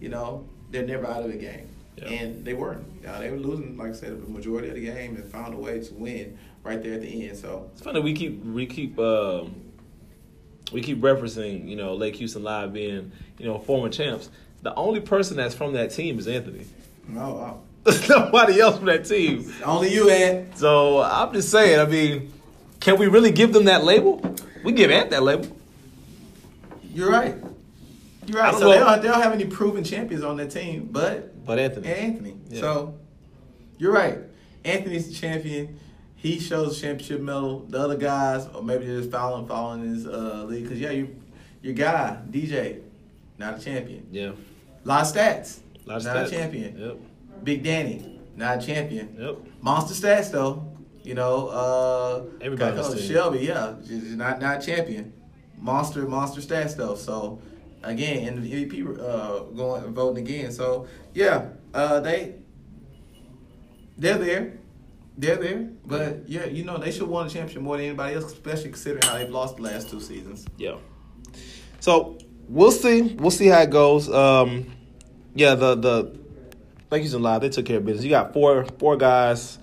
[0.00, 1.66] you know, they're never out of the game.
[1.98, 2.08] Yeah.
[2.08, 2.84] And they weren't.
[3.06, 5.56] Uh, they were losing, like I said, the majority of the game and found a
[5.58, 7.36] way to win right there at the end.
[7.38, 9.54] So, It's funny we keep we keep um,
[10.72, 14.30] we keep referencing you know Lake Houston Live being you know former champs.
[14.62, 16.66] The only person that's from that team is Anthony.
[17.08, 17.62] no.
[18.08, 19.52] Nobody else from that team.
[19.64, 20.58] Only you, Ed.
[20.58, 21.78] So I'm just saying.
[21.78, 22.32] I mean,
[22.80, 24.20] can we really give them that label?
[24.64, 25.46] We give Ant that label.
[26.92, 27.36] You're right.
[28.26, 28.52] You're right.
[28.54, 31.60] So know- they don't, they don't have any proven champions on their team, but But
[31.60, 31.86] Anthony.
[31.86, 32.36] Anthony.
[32.48, 32.60] Yeah.
[32.60, 32.94] So
[33.78, 34.18] you're right.
[34.64, 35.78] Anthony's the champion.
[36.16, 37.60] He shows championship medal.
[37.68, 40.62] The other guys, or maybe they're just following following his uh, lead.
[40.64, 41.14] Because yeah, you
[41.62, 42.80] your guy DJ,
[43.38, 44.06] not a champion.
[44.10, 44.32] Yeah.
[44.84, 46.26] lot of stats, lot of not stats.
[46.26, 46.78] a champion.
[46.78, 46.96] Yep.
[47.44, 49.16] Big Danny, not a champion.
[49.18, 49.36] Yep.
[49.60, 50.66] Monster stats though.
[51.02, 53.14] You know, uh, Everybody guy called on this team.
[53.14, 55.12] Shelby, yeah, just not not champion.
[55.58, 56.96] Monster, monster stats though.
[56.96, 57.40] So
[57.82, 60.50] again, in the MVP uh, going voting again.
[60.50, 62.36] So yeah, uh, they
[63.96, 64.58] they're there.
[65.18, 68.26] They're there, but yeah, you know they should have a championship more than anybody else,
[68.26, 70.46] especially considering how they've lost the last two seasons.
[70.58, 70.76] Yeah.
[71.80, 73.14] So we'll see.
[73.14, 74.10] We'll see how it goes.
[74.10, 74.70] Um,
[75.34, 76.18] yeah, the the
[76.90, 77.40] like you said, live.
[77.40, 78.04] They took care of business.
[78.04, 79.58] You got four four guys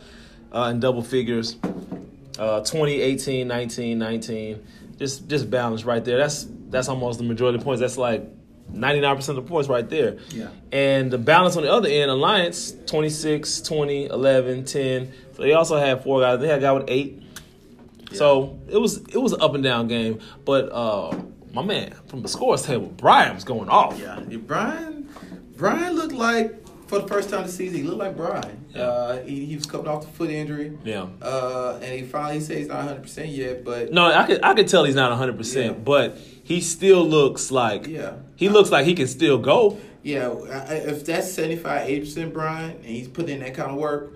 [0.52, 1.56] uh, in double figures.
[2.38, 4.68] Uh, 20, 18, 19, 19.
[4.98, 6.18] Just just balance right there.
[6.18, 7.80] That's that's almost the majority of points.
[7.80, 8.28] That's like
[8.74, 10.18] 99% of the points right there.
[10.30, 10.50] Yeah.
[10.72, 15.14] And the balance on the other end, Alliance, 26, 20, 11, 10.
[15.36, 16.40] So they also had four guys.
[16.40, 17.22] They had a guy with eight.
[18.14, 20.20] So it was it was an up and down game.
[20.46, 21.18] But uh,
[21.52, 24.00] my man from the scores table, Brian was going off.
[24.00, 25.10] Yeah, yeah, Brian.
[25.56, 28.66] Brian looked like for the first time this season, he looked like Brian.
[28.70, 28.82] Yeah.
[28.84, 30.78] Uh, he, he was coming off the foot injury.
[30.84, 31.08] Yeah.
[31.22, 34.54] Uh, and he finally says he's not 100 percent yet, but No, I could I
[34.54, 35.38] could tell he's not 100, Yeah.
[35.38, 38.14] percent but he still looks like Yeah.
[38.36, 39.78] he looks like he can still go.
[40.04, 40.30] yeah,
[40.70, 44.14] if that's 75, 80 percent Brian, and he's putting in that kind of work,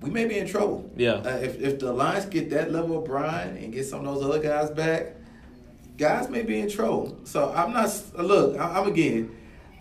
[0.00, 0.88] we may be in trouble.
[0.96, 1.14] Yeah.
[1.14, 4.24] Uh, if if the Lions get that level of Brian and get some of those
[4.24, 5.16] other guys back,
[5.98, 7.16] guys may be in trouble.
[7.24, 7.90] So I'm not.
[8.18, 9.30] Look, I- I'm again.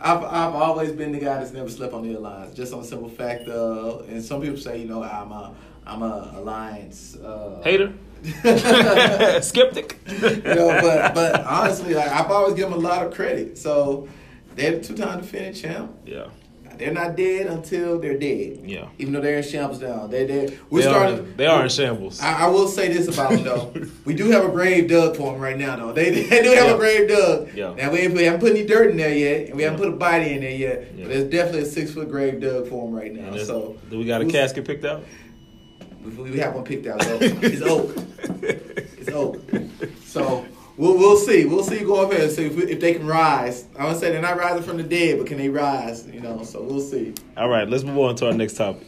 [0.04, 2.88] I've I've always been the guy that's never slept on the alliance, just on the
[2.88, 5.56] simple fact of, and some people say, you know, I'm a
[5.88, 7.94] I'm a alliance uh, Hater,
[9.42, 10.00] skeptic.
[10.08, 13.58] you know, but but honestly, like I've always given them a lot of credit.
[13.58, 14.08] So
[14.56, 15.92] they're the two-time defending champ.
[16.06, 16.28] yeah,
[16.78, 18.60] They're not dead until they're dead.
[18.66, 18.88] Yeah.
[18.98, 22.20] Even though they're in shambles now, they they we're they are, they are in shambles.
[22.22, 23.74] I, I will say this about them though.
[24.06, 25.94] we do have a grave dug for them right now though.
[25.94, 26.74] They, they do have Yeah.
[26.74, 27.54] a grave dug.
[27.54, 27.74] Yeah.
[27.76, 29.88] Now we, ain't- we haven't put any dirt in there yet, and we haven't put
[29.90, 30.94] a body in there yet.
[30.96, 31.04] Yeah.
[31.06, 33.36] But there's definitely a six foot grave dug for them right now.
[33.38, 35.04] So do we got a casket picked out?
[36.04, 37.02] We, we have one picked out.
[37.02, 37.96] So it's oak.
[39.06, 39.42] It's oak.
[40.06, 40.46] So
[40.78, 41.46] we'll we'll see.
[41.46, 43.66] We'll see go up here and see if, we, if they can rise.
[43.78, 46.08] I would say they're not rising from the dead, but can they rise?
[46.08, 46.44] You know.
[46.44, 47.14] So we'll see.
[47.38, 48.88] All right, let's move on to our next topic.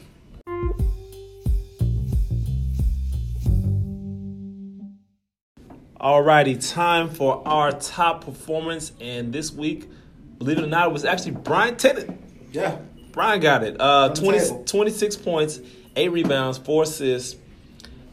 [6.00, 9.90] Alrighty, time for our top performance, and this week,
[10.38, 12.22] believe it or not, it was actually Brian Tennant.
[12.52, 12.78] Yeah.
[13.12, 13.78] Brian got it.
[13.80, 15.62] Uh, 20, 26 points,
[15.96, 17.42] eight rebounds, four assists,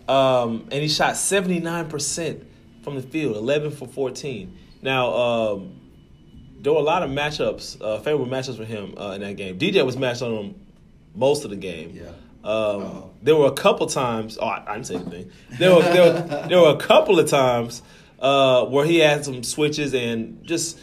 [0.09, 2.47] um, and he shot seventy nine percent
[2.83, 4.59] from the field, eleven for fourteen.
[4.83, 5.81] Now, um,
[6.61, 9.59] there were a lot of matchups, uh, favorable matchups for him uh, in that game.
[9.59, 10.67] DJ was matched on him
[11.15, 11.93] most of the game.
[11.95, 12.13] Yeah.
[12.49, 14.39] Um, there were a couple times.
[14.41, 15.31] Oh, I, I didn't say anything.
[15.59, 17.83] There were there, were, there were a couple of times
[18.19, 20.79] uh, where he had some switches and just.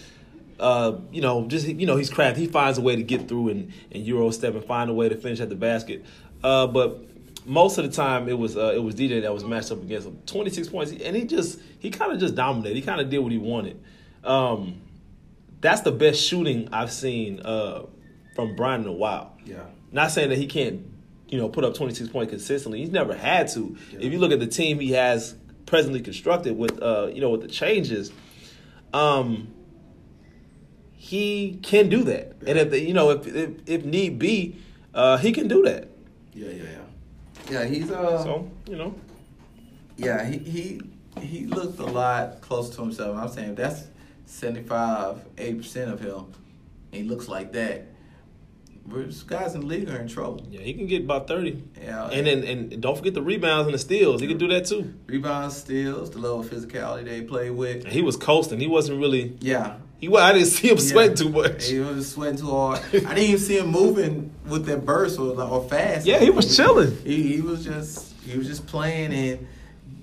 [0.60, 2.42] Uh, you know, just you know, he's crafty.
[2.42, 5.08] He finds a way to get through and, and euro step and find a way
[5.08, 6.04] to finish at the basket.
[6.44, 7.02] Uh, but
[7.50, 10.08] most of the time, it was uh, it was DJ that was matched up against
[10.08, 10.20] him.
[10.28, 12.76] Twenty six points, and he just he kind of just dominated.
[12.76, 13.82] He kind of did what he wanted.
[14.24, 14.82] Um,
[15.60, 17.86] that's the best shooting I've seen uh,
[18.36, 19.36] from Brian in a while.
[19.46, 19.64] Yeah.
[19.92, 20.86] Not saying that he can't,
[21.28, 22.80] you know, put up 26 points consistently.
[22.82, 23.76] He's never had to.
[23.94, 25.36] If you look at the team he has
[25.66, 28.12] presently constructed with, uh, you know, with the changes,
[28.94, 29.52] um,
[30.94, 32.36] he can do that.
[32.46, 34.56] And if the, you know, if if, if need be,
[34.94, 35.90] uh, he can do that.
[36.34, 36.50] Yeah.
[36.50, 36.64] Yeah.
[36.64, 36.80] Yeah.
[37.50, 37.66] Yeah.
[37.66, 38.24] He's uh.
[38.24, 38.96] So you know,
[39.98, 40.82] Yeah, he he
[41.20, 43.18] he looked a lot close to himself.
[43.18, 43.84] I'm saying that's
[44.26, 46.26] 75, 80 percent of him.
[46.92, 47.86] He looks like that.
[48.88, 50.48] We're, guys in the league are in trouble.
[50.50, 51.62] yeah, he can get about 30.
[51.80, 54.20] Yeah, And then and don't forget the rebounds and the steals.
[54.20, 54.96] He can do that too.
[55.06, 57.84] rebounds, steals, the level of physicality they play with.
[57.84, 58.60] And he was coasting.
[58.60, 59.38] He wasn't really.
[59.42, 60.84] Yeah, He I didn't see him Yeah.
[60.84, 61.68] sweating too much.
[61.68, 62.80] He was sweating too hard.
[62.94, 66.06] I didn't even see him moving with that burst or or fast.
[66.06, 66.98] Yeah, he was chilling.
[67.04, 69.48] He, he was just he was just playing, and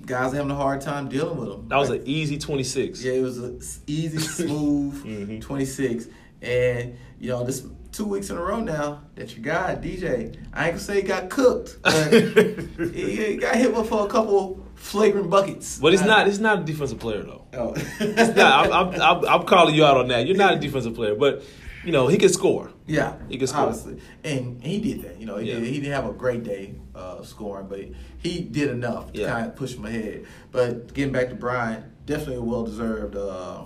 [0.04, 1.68] guys having a hard time dealing with him.
[1.68, 3.02] That was Like, an easy 26.
[3.02, 5.40] Yeah, it was an easy, smooth Mhm.
[5.40, 6.06] 26.
[6.42, 10.66] And, you know, this two weeks in a row now that your guy, DJ, I
[10.66, 12.12] ain't gonna say he got cooked, but
[12.92, 15.78] he, he got hit with for a couple flagrant buckets.
[15.78, 16.28] But it's not.
[16.28, 17.44] It's not a defensive player though.
[17.54, 17.74] Oh.
[17.74, 18.70] He's not.
[18.70, 20.26] I'm, I'm, I'm, I'm calling you out on that.
[20.26, 21.42] You're not a defensive player, but
[21.84, 22.70] you know he can score.
[22.86, 23.62] Yeah, He can score.
[23.62, 25.18] obviously, and he did that.
[25.20, 25.54] You know, he, Yeah.
[25.58, 27.80] did, he didn't have a great day uh, scoring, but
[28.18, 29.32] he did enough to Yeah.
[29.32, 30.24] kind of push him ahead.
[30.52, 33.64] But getting back to Brian, definitely a well deserved uh,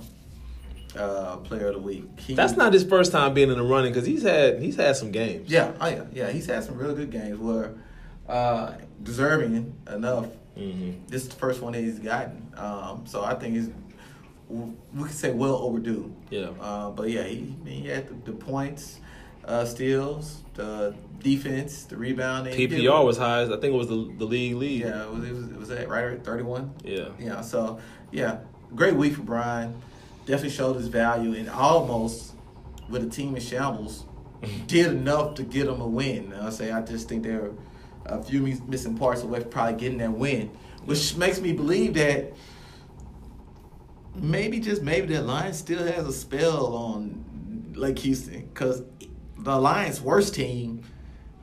[0.97, 2.05] uh, player of the week.
[2.19, 4.97] He, That's not his first time being in the running because he's had he's had
[4.97, 5.51] some games.
[5.51, 6.31] Yeah, oh yeah, yeah.
[6.31, 7.75] He's had some real good games where
[8.29, 10.27] uh, deserving enough.
[10.57, 12.53] Hmm This is the first one that he's gotten.
[12.57, 13.71] Um, so I think he's
[14.51, 16.13] we could say well overdue.
[16.31, 16.51] Yeah.
[16.61, 18.99] Uh, but yeah, he, he had the, the points,
[19.45, 22.55] uh, steals, the defense, the rebounding.
[22.55, 23.43] PPR was high.
[23.43, 24.83] I think it was the the league lead.
[24.83, 26.73] Yeah, it was, it was, it was at right at 31.
[26.85, 27.09] Yeah.
[27.19, 27.79] Yeah, so
[28.11, 28.39] yeah,
[28.75, 29.81] great week for Brian.
[30.27, 32.35] Definitely showed his value and almost
[32.89, 34.05] with a team in shambles
[34.67, 36.33] did enough to get him a win.
[36.35, 37.53] I say I just think there are
[38.07, 40.49] a few missing parts away from probably getting that win,
[40.85, 42.33] which makes me believe that
[44.15, 48.83] maybe just maybe that Lions still has a spell on Lake Houston because
[49.39, 50.83] the Lions' worst team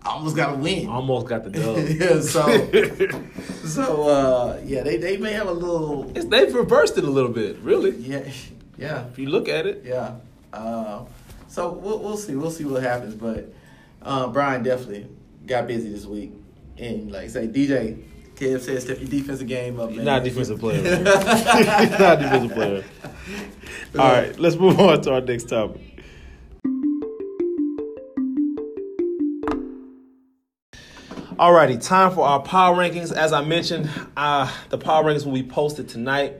[0.06, 0.88] almost got a win.
[0.88, 1.78] Almost got the dub.
[1.88, 2.70] yeah, so
[3.67, 7.32] so uh, yeah, they, they may have a little It's, they've reversed it a little
[7.32, 7.96] bit, really.
[7.98, 8.24] yeah
[8.78, 10.15] yeah If you look at it, yeah.
[10.54, 11.06] Uh,
[11.48, 13.52] so we'll we'll see we'll see what happens, but
[14.02, 15.08] uh, Brian definitely
[15.46, 16.32] got busy this week,
[16.80, 18.04] and like say, DJ
[18.36, 20.06] Kev said, step your defensive game up, he's man.
[20.06, 20.82] not a defensive player.
[20.84, 22.84] he's not a defensive player.
[23.98, 25.82] All right, let's move on to our next topic.
[31.38, 33.12] Alrighty, time for our power rankings.
[33.13, 36.36] As I mentioned, uh, the power rankings will be posted tonight.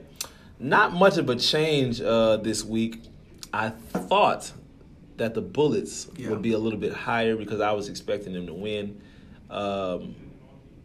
[0.58, 3.02] Not much of a change uh, this week.
[3.52, 4.52] I thought
[5.16, 6.30] that the Bullets Yeah.
[6.30, 9.00] would be a little bit higher because I was expecting them to win.
[9.50, 10.16] Um,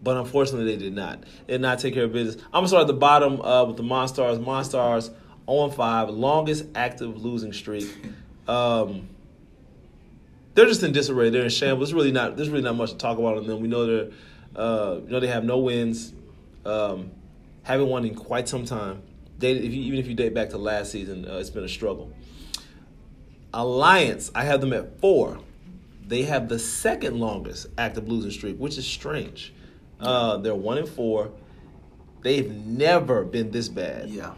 [0.03, 1.23] but unfortunately, they did not.
[1.47, 2.43] They did not take care of business.
[2.47, 4.43] I'm gonna start at the bottom uh, with the Monstars.
[4.43, 5.11] Monstars
[5.49, 7.89] 0 5, longest active losing streak.
[8.47, 9.07] Um,
[10.53, 11.29] they're just in disarray.
[11.29, 11.89] They're in shambles.
[11.89, 12.35] There's really not.
[12.35, 13.61] There's really not much to talk about on them.
[13.61, 14.11] We know they're.
[14.55, 16.13] Uh, you know they have no wins.
[16.65, 17.11] Um,
[17.63, 19.01] haven't won in quite some time.
[19.39, 21.69] They, if you, even if you date back to last season, uh, it's been a
[21.69, 22.11] struggle.
[23.53, 25.39] Alliance, I have them at four.
[26.05, 29.53] They have the second longest active losing streak, which is strange.
[30.03, 31.31] Uh, they're one and four.
[32.21, 34.33] They've never been this bad yeah.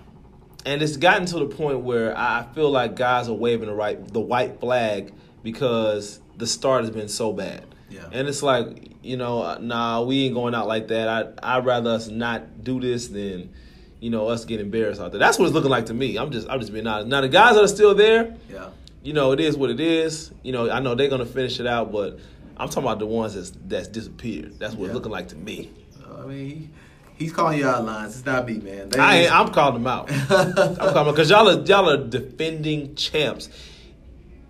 [0.65, 4.06] and it's gotten to the point where I feel like guys are waving the right
[4.12, 7.63] the white flag because the start has been so bad.
[7.89, 8.10] Yeah.
[8.12, 11.38] And it's like, you know, nah, we ain't going out like that.
[11.43, 13.54] I I'd rather us not do this than,
[13.99, 15.19] you know, us get embarrassed out there.
[15.19, 16.17] That's what it's looking like to me.
[16.17, 17.08] I'm just I'm just being honest.
[17.08, 18.69] Now the guys that are still there, Yeah.
[19.04, 20.32] you know, it is what it is.
[20.41, 22.19] You know, I know they're gonna finish it out, but
[22.58, 24.60] I'm talking about the ones that's that's disappeared.
[24.60, 24.86] That's what Yeah.
[24.88, 25.70] it's looking like to me.
[26.18, 26.72] I mean,
[27.18, 28.15] he's calling you out lines.
[28.18, 28.89] It's not me, man.
[28.89, 30.10] They- I ain't, I'm calling them out.
[30.30, 33.50] I'm calling because y'all are y'all are defending champs.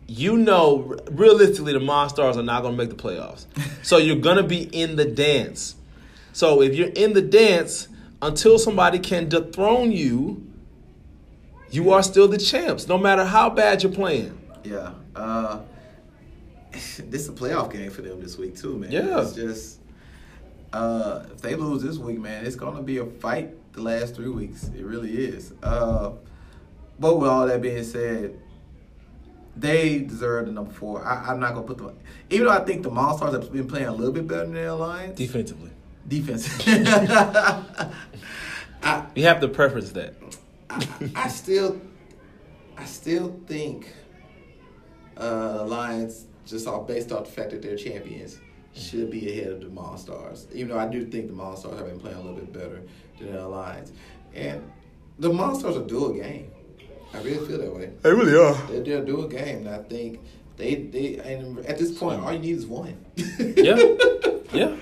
[0.08, 3.46] You know, realistically, the Monstars are not going to make the playoffs.
[3.84, 5.76] So you're going to be in the dance.
[6.34, 7.88] So if you're in the dance
[8.22, 10.44] until somebody can dethrone you,
[11.70, 14.38] you are still the champs, no matter how bad you're playing.
[14.63, 14.94] Yeah.
[15.15, 15.60] Uh,
[17.09, 18.91] this is a playoff game for them this week too, man.
[18.91, 19.21] Yeah.
[19.21, 19.79] It's just
[20.73, 24.29] uh, if they lose this week, man, it's gonna be a fight the last three
[24.29, 24.69] weeks.
[24.77, 25.53] It really is.
[25.63, 26.11] Uh,
[26.99, 28.39] but with all that being said,
[29.55, 31.05] they deserve the number four.
[31.05, 31.97] I, I'm not gonna put them.
[32.29, 34.73] Even though I think the Monstars have been playing a little bit better than the
[34.73, 35.71] Alliance Defensively,
[36.07, 36.83] Defensively.
[38.83, 40.13] I, you have to preference that.
[40.69, 40.85] I,
[41.15, 41.79] I still,
[42.77, 43.93] I still think
[45.17, 48.39] uh, Lions, just all based off the fact that they're champions,
[48.73, 50.51] should be ahead of the Monstars.
[50.53, 52.81] Even though I do think the Monstars have been playing a little bit better
[53.19, 53.91] than the Lions,
[54.34, 54.69] and
[55.19, 56.51] the Monstars are due a game.
[57.13, 57.91] I really feel that way.
[58.01, 58.53] They really are.
[58.67, 60.19] They're, they're due a game, and I think
[60.58, 62.97] they they and at this point, all you need is one.
[63.39, 63.95] Yeah.
[64.53, 64.77] Yeah.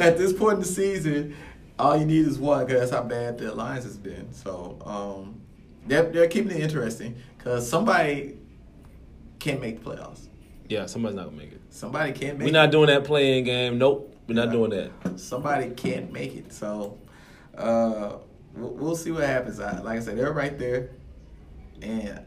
[0.00, 1.36] at this point in the season,
[1.78, 4.32] all you need is one because that's how bad the alliance has been.
[4.32, 5.40] So um,
[5.86, 8.36] they're they're keeping it interesting because somebody
[9.38, 10.26] can't make the playoffs.
[10.68, 10.86] Yeah.
[10.86, 11.60] Somebody's not gonna make it.
[11.70, 12.46] Somebody can't make.
[12.48, 12.52] It.
[12.52, 13.78] We're not doing that playing game.
[13.78, 14.10] Nope.
[14.26, 15.18] We're not doing that.
[15.20, 16.52] Somebody can't make it.
[16.52, 16.98] So
[17.56, 18.16] uh,
[18.54, 19.60] we'll, we'll see what happens.
[19.60, 20.90] I, like I said, they're right there,
[21.82, 22.20] and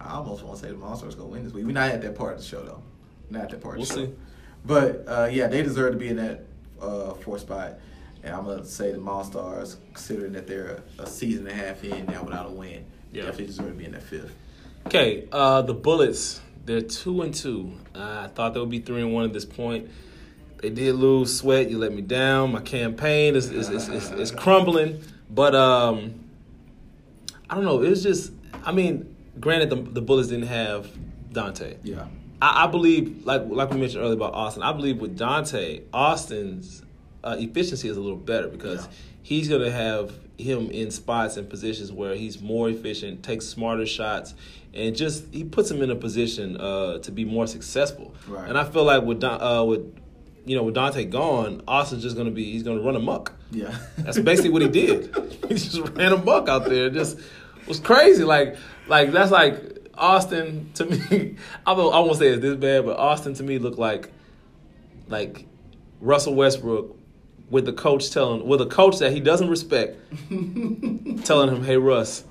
[0.00, 1.64] I almost want to say the Monstars gonna win this week.
[1.66, 2.82] We're not at that part of the show though.
[3.30, 3.76] Not at that part.
[3.76, 4.06] We'll of the show.
[4.06, 4.12] see.
[4.64, 6.44] But uh, yeah, they deserve to be in that
[6.80, 7.78] uh, fourth spot.
[8.22, 12.04] And I'm gonna say the Monstars, considering that they're a season and a half in
[12.06, 13.22] now without a win, Yeah.
[13.22, 14.34] definitely deserve to be in that fifth.
[14.86, 17.72] Okay, uh, the Bullets, they're two and two.
[17.94, 19.90] I thought they would be three and one at this point.
[20.58, 21.70] They did lose Sweat.
[21.70, 22.52] You let me down.
[22.52, 25.02] My campaign is is, is, is, is crumbling.
[25.30, 26.20] But um,
[27.48, 27.82] I don't know.
[27.82, 28.32] It was just.
[28.62, 30.86] I mean, granted, the, the Bullets didn't have
[31.32, 31.76] Dante.
[31.82, 32.06] Yeah.
[32.42, 36.82] I, I believe, like like we mentioned earlier about Austin, I believe with Dante, Austin's
[37.24, 38.92] uh, efficiency is a little better because Yeah.
[39.22, 43.84] he's going to have him in spots and positions where he's more efficient, takes smarter
[43.86, 44.34] shots,
[44.74, 48.14] and just he puts him in a position uh, to be more successful.
[48.28, 48.48] Right.
[48.48, 49.96] And I feel like with Don, uh, with
[50.44, 53.32] you know with Dante gone, Austin's just going to be he's going to run amok.
[53.50, 53.76] Yeah.
[53.98, 55.14] That's basically what he did.
[55.48, 56.86] he just ran amok out there.
[56.86, 57.18] It just
[57.66, 58.24] was crazy.
[58.24, 58.56] Like
[58.86, 61.36] like that's like Austin to me.
[61.66, 64.10] I don't I won't say it's this bad, but Austin to me looked like
[65.08, 65.46] like
[66.00, 66.96] Russell Westbrook
[67.50, 69.98] with the coach telling with a coach that he doesn't respect
[71.24, 72.24] telling him, "Hey Russ,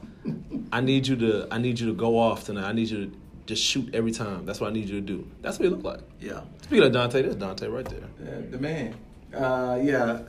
[0.71, 2.67] I need you to I need you to go off tonight.
[2.67, 4.45] I need you to just shoot every time.
[4.45, 6.01] That's what I need you to do." That's what he looked like.
[6.19, 6.41] yeah.
[6.61, 8.07] Speaking of Dante, there's Dante right there.
[8.23, 8.95] Yeah, the man.
[9.33, 10.19] Uh, yeah.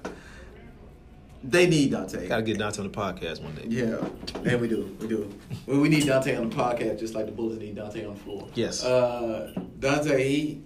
[1.43, 2.29] They need Dante.
[2.29, 3.65] Got to get Dante on the podcast one day.
[3.67, 4.07] Yeah,
[4.45, 5.33] and we do, we do.
[5.67, 8.47] We need Dante on the podcast, just like the Bullets need Dante on the floor.
[8.55, 8.85] Yes.
[8.85, 10.63] Uh, Dante, he,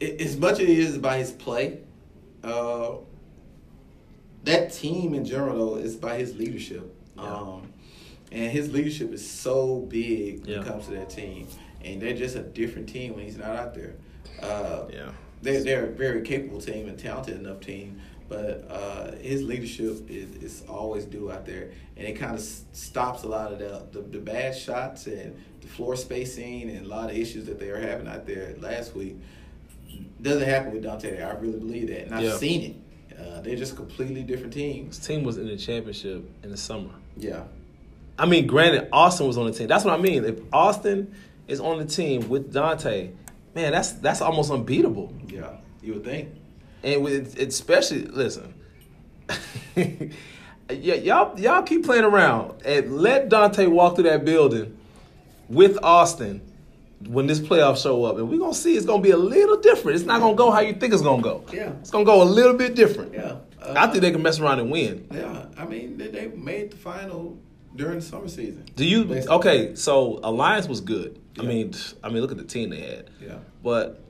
[0.00, 1.80] as much as it is by his play,
[2.44, 2.96] uh,
[4.44, 6.94] that team in general though is by his leadership.
[7.16, 7.22] Yeah.
[7.22, 7.72] Um,
[8.32, 10.60] and his leadership is so big when Yeah.
[10.60, 11.46] it comes to that team,
[11.84, 13.94] and they're just a different team when he's not out there.
[14.42, 15.10] Uh, Yeah.
[15.42, 20.30] they're, they're a very capable team and talented enough team, but uh, his leadership is,
[20.42, 23.82] is always due out there, and it kind of s- stops a lot of the,
[23.92, 27.70] the the bad shots and the floor spacing and a lot of issues that they
[27.70, 29.16] were having out there last week.
[30.20, 31.22] Doesn't happen with Dante.
[31.22, 32.36] I really believe that, and I've Yeah.
[32.36, 32.62] seen
[33.10, 33.18] it.
[33.18, 34.96] Uh, they're just completely different teams.
[34.98, 36.90] His team was in the championship in the summer.
[37.16, 37.44] Yeah,
[38.18, 39.68] I mean, granted, Austin was on the team.
[39.68, 40.24] That's what I mean.
[40.24, 41.14] If Austin
[41.46, 43.10] is on the team with Dante,
[43.54, 45.14] man, that's that's almost unbeatable.
[45.28, 45.56] yeah.
[45.82, 46.30] You would think.
[46.82, 48.54] And with especially listen,
[49.76, 54.76] yeah, y'all y'all keep playing around and let Dante walk through that building
[55.48, 56.42] with Austin
[57.06, 59.96] when this playoff show up, and we're gonna see it's gonna be a little different.
[59.96, 61.44] It's not gonna go how you think it's gonna go.
[61.52, 61.72] Yeah.
[61.80, 63.14] it's gonna go a little bit different.
[63.14, 63.36] Yeah.
[63.62, 65.06] Uh, I think they can mess around and win.
[65.12, 67.38] Yeah, I mean they, they made the final
[67.78, 68.64] during the summer season.
[68.76, 69.36] Do you Basically.
[69.36, 69.74] okay?
[69.74, 71.18] So Alliance was good.
[71.38, 73.10] I mean, I mean, look at the team they had.
[73.24, 73.38] Yeah.
[73.62, 74.02] But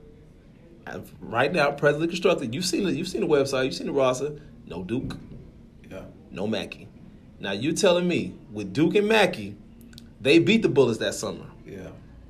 [1.21, 4.41] right now, presently constructed, you've seen the you've seen the website, you've seen the roster.
[4.67, 5.17] No Duke,
[5.91, 6.03] Yeah.
[6.31, 6.89] no Mackey.
[7.41, 9.57] Now you telling me with Duke and Mackey,
[10.21, 11.47] they beat the Bullets that summer.
[11.67, 11.89] Yeah.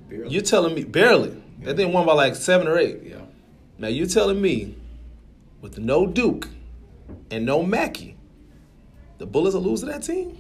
[0.09, 0.29] Barely.
[0.35, 1.41] You telling me barely?
[1.61, 2.99] They didn't won by like seven or eight.
[3.05, 3.17] yeah.
[3.79, 4.75] Now you're telling me
[5.61, 6.49] with no Duke
[7.31, 8.17] and no Mackey,
[9.19, 10.38] the Bullets will lose to that team?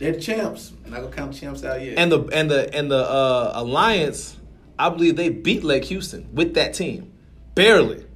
[0.00, 0.72] They're the champs.
[0.84, 1.98] I'm not gonna count champs out yet.
[1.98, 4.36] And the and the and the uh, alliance,
[4.78, 7.12] I believe they beat Lake Houston with that team,
[7.54, 8.06] barely.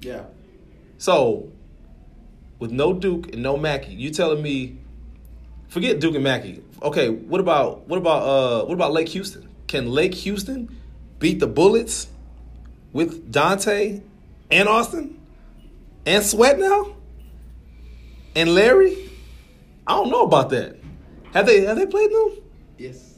[0.00, 0.24] yeah.
[0.96, 1.52] So,
[2.58, 4.78] with no Duke and no Mackey, you telling me,
[5.68, 6.62] forget Duke and Mackey.
[6.82, 9.46] Okay, what about what about uh what about Lake Houston?
[9.66, 10.74] Can Lake Houston
[11.18, 12.08] beat the Bullets
[12.94, 14.00] with Dante
[14.50, 15.20] and Austin
[16.06, 16.94] and Sweat now
[18.34, 19.05] and Larry?
[19.86, 20.76] I don't know about that.
[21.32, 22.30] Have they have they played them
[22.78, 23.12] Yes.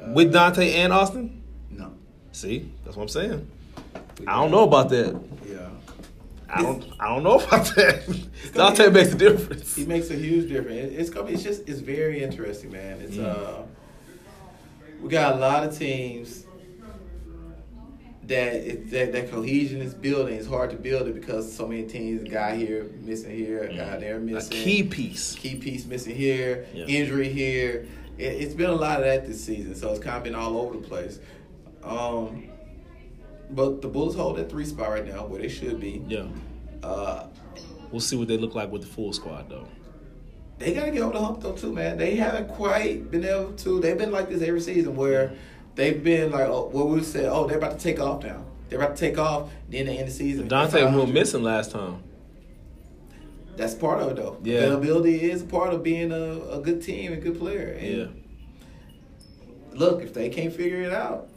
[0.00, 1.42] Uh, with Dante and Austin?
[1.70, 1.92] no.
[2.32, 3.50] See, that's what I'm saying.
[4.26, 5.20] I don't know about that.
[5.48, 5.68] Yeah.
[6.48, 6.84] I don't.
[7.00, 8.02] I don't know about that.
[8.54, 9.74] Dante makes a difference.
[9.74, 10.92] He makes a huge difference.
[10.92, 11.34] It's gonna be.
[11.34, 11.68] It's just.
[11.68, 13.00] It's very interesting, man.
[13.00, 13.24] It's Mm.
[13.24, 13.62] uh.
[15.00, 16.44] We got a lot of teams.
[18.28, 20.34] That, it, that that cohesion is building.
[20.36, 22.22] It's hard to build it because so many teams.
[22.22, 24.60] A guy here missing here, a guy there missing.
[24.60, 25.34] A key piece.
[25.34, 26.84] key piece missing here, Yeah.
[26.86, 27.86] injury here.
[28.18, 30.56] It, it's been a lot of that this season, so it's kind of been all
[30.56, 31.18] over the place.
[31.82, 32.44] Um,
[33.50, 36.02] but the Bulls hold that three spot right now, where they should be.
[36.06, 36.26] Yeah.
[36.82, 37.26] Uh,
[37.90, 39.66] We'll see what they look like with the full squad, though.
[40.58, 41.98] they got to get over the hump though too, man.
[41.98, 43.80] They haven't quite been able to.
[43.80, 45.32] They've been like this every season, where
[45.74, 48.44] they've been like, oh, what we said, oh, they're about to take off now.
[48.68, 49.50] They're about to take off.
[49.68, 50.48] Then they end the season.
[50.48, 51.12] Dante went 500.
[51.14, 52.02] missing last time.
[53.56, 54.38] That's part of it though.
[54.42, 54.60] Yeah.
[54.60, 57.76] Availability is part of being a, a good team and good player.
[57.78, 58.06] And Yeah.
[59.74, 61.28] Look, if they can't figure it out,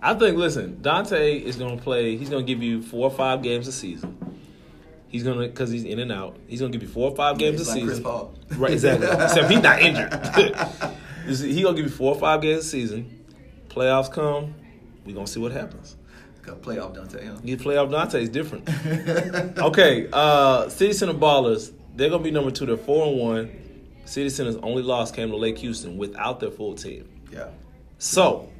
[0.00, 0.36] I think.
[0.36, 2.16] Listen, Dante is going to play.
[2.16, 4.18] He's going to give you four or five games a season.
[5.08, 6.38] He's gonna because he's in and out.
[6.48, 8.04] He's gonna give you four or five games It's a like Chris season.
[8.04, 8.34] Paul.
[8.56, 9.08] Right, exactly.
[9.08, 10.12] Except he's not injured.
[11.28, 13.21] You see, he gonna give you four or five games a season.
[13.72, 14.54] Playoffs come,
[15.06, 15.96] we're gonna see what happens.
[16.42, 17.36] Got playoff Dante, huh?
[17.42, 18.68] You playoff Dante is different.
[19.58, 22.66] Okay, uh, City Center Ballers, they're gonna be number two.
[22.66, 23.50] They're four and one.
[24.04, 27.08] City Center's only loss came to Lake Houston without their full team.
[27.30, 27.48] Yeah.
[27.98, 28.50] So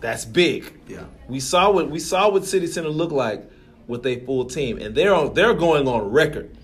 [0.00, 0.72] that's big.
[0.88, 1.04] Yeah.
[1.28, 3.50] We saw what we saw what City Center looked like
[3.86, 6.56] with a full team, and they're on, they're going on record.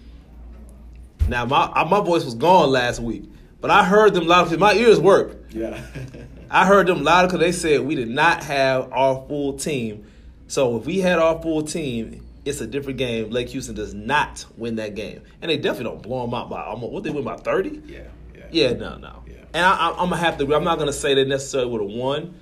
[1.28, 3.24] Now my my voice was gone last week,
[3.60, 5.36] but I heard them loud my ears work.
[5.50, 5.82] Yeah.
[6.50, 10.06] I heard them loud because they said we did not have our full team.
[10.48, 13.30] So if we had our full team, it's a different game.
[13.30, 16.62] Lake Houston does not win that game, and they definitely don't blow them out by
[16.64, 17.80] almost what they win by thirty.
[17.86, 18.00] Yeah,
[18.34, 18.46] yeah.
[18.50, 19.22] Yeah, no, no.
[19.28, 19.34] Yeah.
[19.54, 20.54] And I, I'm gonna have to.
[20.54, 22.34] I'm not gonna say they necessarily would have won,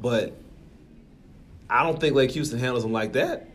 [0.00, 0.36] but
[1.68, 3.48] I don't think Lake Houston handles them like that.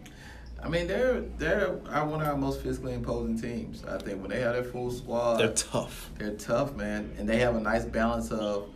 [0.61, 3.85] I mean, they're they're one of our most physically imposing teams.
[3.85, 6.09] I think when they have their full squad, They're tough.
[6.17, 8.69] They're tough, man, and they have a nice balance of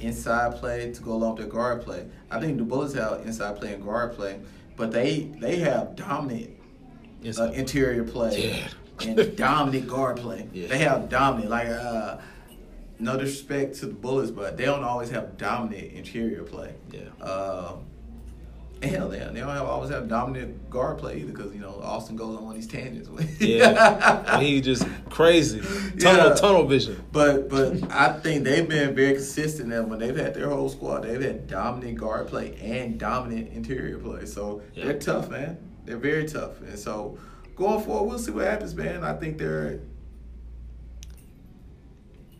[0.00, 2.06] inside play to go along with their guard play.
[2.30, 4.38] I think the Bullets have inside play and guard play,
[4.76, 6.50] but they they have dominant
[7.38, 8.68] uh, interior play
[9.00, 9.08] Yeah.
[9.08, 10.48] and dominant guard play.
[10.52, 10.68] Yeah.
[10.68, 12.18] They have dominant, like uh,
[12.98, 16.74] no disrespect to the Bullets, but they don't always have dominant interior play.
[16.92, 17.08] Yeah.
[17.24, 17.84] Um,
[18.82, 22.14] hell, yeah, they don't have, always have dominant guard play either because you know Austin
[22.16, 23.08] goes on these tangents.
[23.40, 24.38] yeah.
[24.38, 25.60] he just crazy.
[25.98, 26.34] Tunnel Yeah.
[26.34, 27.02] tunnel vision.
[27.12, 31.00] But but I think they've been very consistent and when they've had their whole squad,
[31.04, 34.26] they've had dominant guard play and dominant interior play.
[34.26, 34.84] So Yeah.
[34.86, 35.56] they're tough, man.
[35.84, 36.60] They're very tough.
[36.60, 37.18] And so
[37.54, 39.04] going forward, we'll see what happens, man.
[39.04, 39.80] I think they're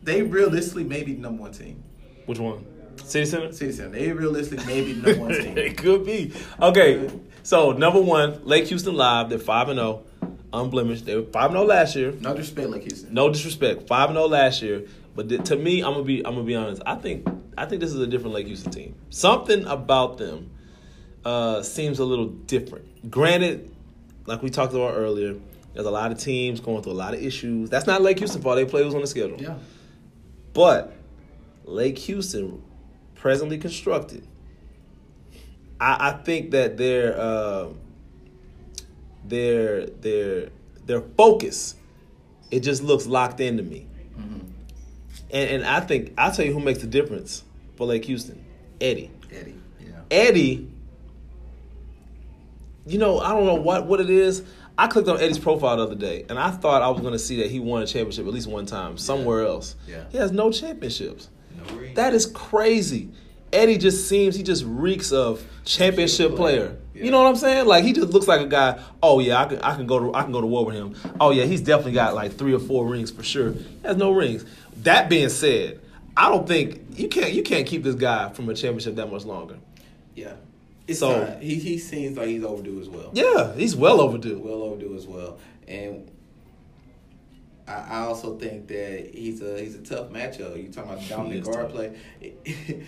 [0.03, 1.83] they realistically may be the number one team.
[2.27, 2.65] Which one?
[3.05, 3.53] City Center.
[3.53, 3.91] City Center.
[3.91, 5.59] They realistically may be the number one team.
[5.59, 6.33] it could be.
[6.61, 7.09] Okay,
[7.43, 9.29] so number one, Lake Houston Live.
[9.31, 10.03] They're five and zero,
[10.53, 11.05] unblemished.
[11.07, 12.13] They were five and zero last year.
[12.13, 13.15] No disrespect, Lake Houston.
[13.15, 14.85] No disrespect, five and zero last year.
[15.15, 16.83] But th- to me, I'm gonna be I'm gonna be honest.
[16.85, 17.27] I think
[17.57, 18.95] I think this is a different Lake Houston team.
[19.11, 20.51] Something about them
[21.25, 23.11] uh, seems a little different.
[23.11, 23.75] Granted,
[24.27, 25.35] like we talked about earlier,
[25.73, 27.71] there's a lot of teams going through a lot of issues.
[27.71, 28.57] That's not Lake Houston fault.
[28.57, 29.41] They play who's on the schedule.
[29.41, 29.55] Yeah.
[30.53, 30.93] But
[31.65, 32.63] Lake Houston,
[33.27, 34.25] presently constructed,
[35.81, 37.71] I, I think that their uh,
[39.25, 40.51] their their
[40.85, 41.75] their focus,
[42.53, 43.89] it just looks locked into me.
[45.33, 47.43] And and I think I'll tell you who makes the difference
[47.75, 48.45] for Lake Houston,
[48.81, 49.11] Eddie.
[49.33, 49.57] Eddie.
[49.81, 49.89] Yeah.
[50.09, 50.71] Eddie,
[52.87, 54.45] you know, I don't know what, what it is.
[54.79, 57.19] I clicked on Eddie's profile the other day, and I thought I was going to
[57.19, 59.75] see that he won a championship at least one time somewhere else.
[59.89, 60.05] Yeah.
[60.11, 61.29] He has no championships.
[61.95, 63.11] That is crazy.
[63.53, 66.77] Eddie just seems he just reeks of championship player.
[66.95, 67.05] Yeah.
[67.05, 67.67] You know what I'm saying?
[67.67, 68.79] Like he just looks like a guy.
[69.03, 70.95] Oh yeah, I can I can go to I can go to war with him.
[71.21, 73.53] Oh yeah, he's definitely got like three or four rings for sure.
[73.53, 74.45] He has no rings.
[74.83, 75.81] That being said,
[76.17, 79.25] I don't think you can't you can't keep this guy from a championship that much
[79.25, 79.57] longer.
[80.15, 80.35] Yeah.
[80.89, 81.41] It's So- time.
[81.41, 83.11] he he seems like he's overdue as well.
[83.13, 84.39] Yeah, he's well overdue.
[84.39, 85.39] well overdue as well.
[85.69, 86.11] And
[87.69, 90.57] I, I also think that he's a he's a tough matchup.
[90.63, 91.97] You talking about dominant guard play.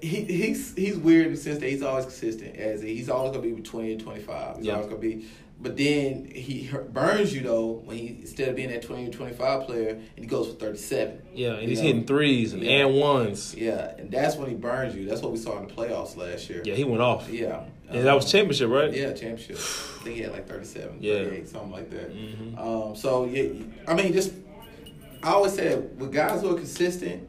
[0.00, 2.56] he he's he's weird in the sense that he's always consistent.
[2.56, 4.56] As he's always gonna be between twenty and twenty five.
[4.56, 4.74] He's Yeah.
[4.74, 5.26] always gonna be.
[5.60, 9.90] But then he burns you though when he instead of being that 20 25 player
[9.90, 11.22] and he goes for 37.
[11.32, 11.86] Yeah, and he's know?
[11.86, 12.86] hitting threes and, Yeah.
[12.86, 13.54] and ones.
[13.56, 15.06] Yeah, and that's when he burns you.
[15.06, 16.60] That's what we saw in the playoffs last year.
[16.64, 17.30] Yeah, he went off.
[17.30, 17.62] Yeah.
[17.90, 18.92] And that was Um, championship, right?
[18.92, 19.56] Yeah, championship.
[19.56, 21.24] I think he had like 37, Yeah.
[21.24, 22.14] 38, something like that.
[22.14, 22.58] Mhm.
[22.58, 23.48] Um, so, yeah,
[23.86, 24.32] I mean, just,
[25.22, 27.28] I always say with guys who are consistent,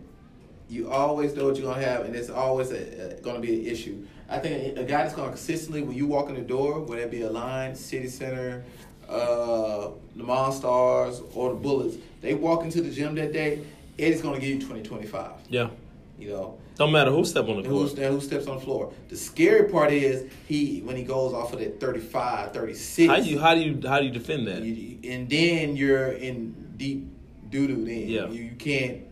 [0.70, 3.66] you always know what you're going to have, and it's always going to be an
[3.68, 3.98] issue.
[4.28, 6.80] I think a, a guy that's going to consistently, when you walk in the door,
[6.82, 8.64] whether it be Alliance, City Center,
[9.08, 13.60] uh, the Monstars, or the Bullets, they walk into the gym that day,
[13.98, 15.32] it is going to give you 20, 25.
[15.50, 15.70] Yeah.
[16.18, 17.98] You know, Don't matter who step on the who, court.
[17.98, 18.92] who steps on the floor.
[19.08, 23.10] The scary part is he when he goes off of that 35, 36.
[23.10, 24.62] How you how do you how do you defend that?
[24.62, 27.08] you- and then you're in deep
[27.50, 27.86] doo doo.
[27.86, 28.28] Then Yeah.
[28.28, 29.04] you, you can't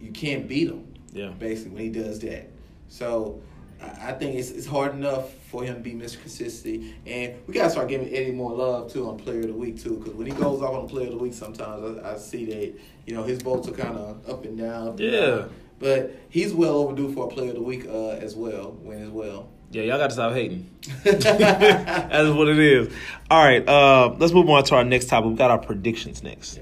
[0.00, 0.84] you can't beat him.
[1.12, 1.30] Yeah.
[1.38, 2.48] basically when he does that.
[2.88, 3.40] So
[3.82, 6.20] I I think it's it's hard enough for him to be Mr.
[6.20, 9.80] Consistency, and we gotta start giving Eddie more love too on Player of the Week
[9.82, 12.44] too, because when he goes off on Player of the Week, sometimes I, I see
[12.46, 12.72] that
[13.06, 14.96] you know his votes are kind of up and down.
[14.98, 15.10] Yeah.
[15.20, 15.50] down.
[15.78, 19.10] But he's well overdue for a Player of the Week uh, as well, win as
[19.10, 19.48] well.
[19.70, 20.68] Yeah, y'all got to stop hating.
[21.04, 22.92] That's what it is.
[23.30, 25.28] All right, uh, let's move on to our next topic.
[25.28, 26.60] We've got our predictions next.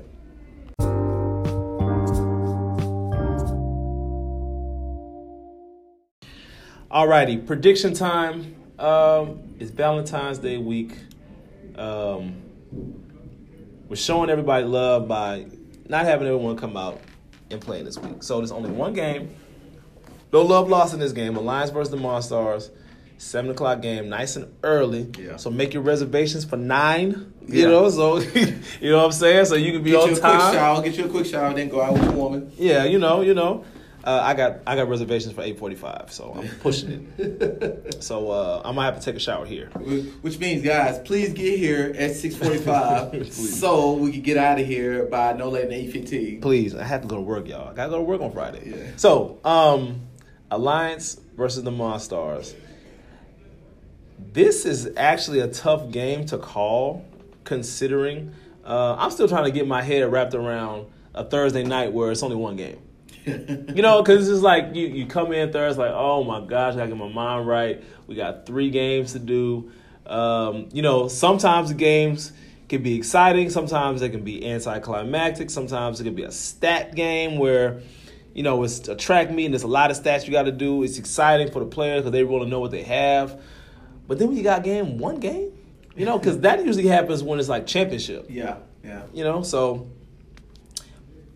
[6.90, 8.56] All righty, prediction time.
[8.78, 10.96] Um, it's Valentine's Day week.
[11.76, 12.42] Um,
[13.88, 15.46] we're showing everybody love by
[15.88, 17.00] not having everyone come out
[17.50, 18.22] and play this week.
[18.22, 19.34] So there's only one game.
[20.32, 21.36] No love lost in this game.
[21.36, 22.70] Alliance versus the Monstars.
[23.18, 25.10] Seven o'clock game, nice and early.
[25.18, 25.36] Yeah.
[25.36, 27.32] So make your reservations for nine.
[27.48, 27.66] You Yeah.
[27.68, 28.18] know, so
[28.80, 29.46] you know what I'm saying.
[29.46, 30.40] So you can be Get on you a time.
[30.40, 32.52] quick shower, get you a quick shower, then go out with a woman.
[32.58, 33.64] Yeah, you know, you know.
[34.06, 37.96] Uh, I got I got reservations for eight forty five, so I'm pushing it.
[38.04, 39.66] so uh, I'm gonna have to take a shower here.
[40.20, 44.66] Which means, guys, please get here at six forty-five, so we can get out of
[44.66, 46.40] here by no later than eight fifteen.
[46.40, 47.68] Please, I have to go to work, y'all.
[47.68, 48.74] I gotta go to work on Friday.
[48.76, 48.92] Yeah.
[48.94, 50.02] So, um,
[50.52, 52.54] Alliance versus the Monstars.
[54.32, 57.04] This is actually a tough game to call,
[57.42, 58.34] considering
[58.64, 62.22] uh, I'm still trying to get my head wrapped around a Thursday night where it's
[62.22, 62.78] only one game.
[63.26, 66.76] You know, because it's like you, you come in Thursday, like, oh my gosh, I
[66.76, 67.82] gotta get my mind right.
[68.06, 69.72] We got three games to do.
[70.06, 72.32] Um, you know, sometimes the games
[72.68, 77.38] can be exciting, sometimes they can be anticlimactic, sometimes it can be a stat game
[77.38, 77.80] where,
[78.32, 80.52] you know, it's a track meet and there's a lot of stats you got to
[80.52, 80.84] do.
[80.84, 83.40] It's exciting for the players because they want to know what they have.
[84.06, 85.52] But then when you got game, one game,
[85.96, 88.26] you know, because that usually happens when it's like championship.
[88.28, 89.02] Yeah, yeah.
[89.12, 89.88] You know, so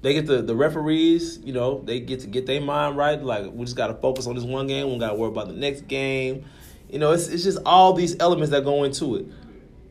[0.02, 3.22] they get the the referees, you know, they get to get their mind right.
[3.22, 4.90] Like we just got to focus on this one game.
[4.90, 6.44] We got to worry about the next game.
[6.88, 9.26] You know, it's it's just all these elements that go into it.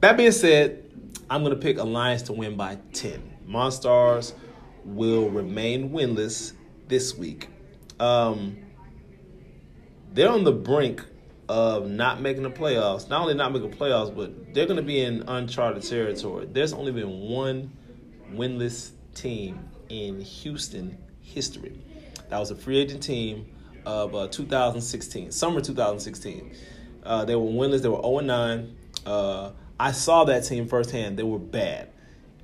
[0.02, 0.84] That being said,
[1.30, 3.38] I'm gonna pick Alliance to win by ten.
[3.48, 4.34] Monstars
[4.84, 6.54] will remain winless
[6.88, 7.50] this week.
[8.00, 8.58] Um,
[10.14, 11.06] they're on the brink
[11.48, 13.10] of not making the playoffs.
[13.10, 16.48] Not only not making playoffs, but they're going to be in uncharted territory.
[16.52, 17.72] There's only been one
[18.34, 21.80] winless team in Houston history.
[22.30, 23.48] That was a free agent team
[23.86, 26.54] of uh, 2016, summer 2016.
[27.04, 27.82] Uh, they were winless.
[27.82, 28.76] They were 0 9.
[29.06, 31.18] Uh, I saw that team firsthand.
[31.18, 31.90] They were bad.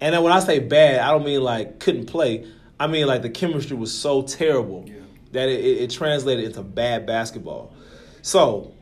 [0.02, 2.48] And then when I say bad, I don't mean like couldn't play.
[2.80, 4.96] I mean like the chemistry was so terrible Yeah.
[5.32, 7.74] that it, it, it translated into bad basketball.
[8.22, 8.74] So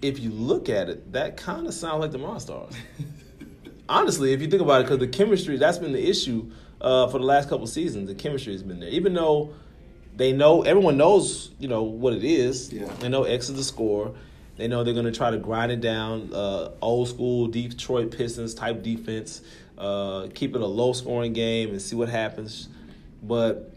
[0.00, 2.74] if you look at it, that kind of sounds like the Monstars.
[3.88, 6.50] Honestly, if you think about it, because the chemistry, that's been the issue
[6.80, 8.08] uh, for the last couple seasons.
[8.08, 8.88] The chemistry has been there.
[8.90, 9.54] Even though
[10.16, 12.72] they know, everyone knows, you know, what it is.
[12.72, 12.86] Yeah.
[13.00, 14.14] They know X is the score.
[14.56, 18.54] They know they're going to try to grind it down, uh, old school Detroit Pistons
[18.54, 19.40] type defense,
[19.78, 22.68] uh, keep it a low scoring game and see what happens.
[23.22, 23.72] But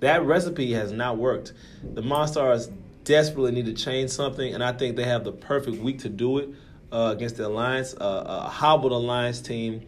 [0.00, 1.52] that recipe has not worked.
[1.82, 2.72] The Monstars
[3.04, 6.38] desperately need to change something, and I think they have the perfect week to do
[6.38, 6.48] it
[6.90, 9.82] uh, against the Alliance, uh, a hobbled Alliance team.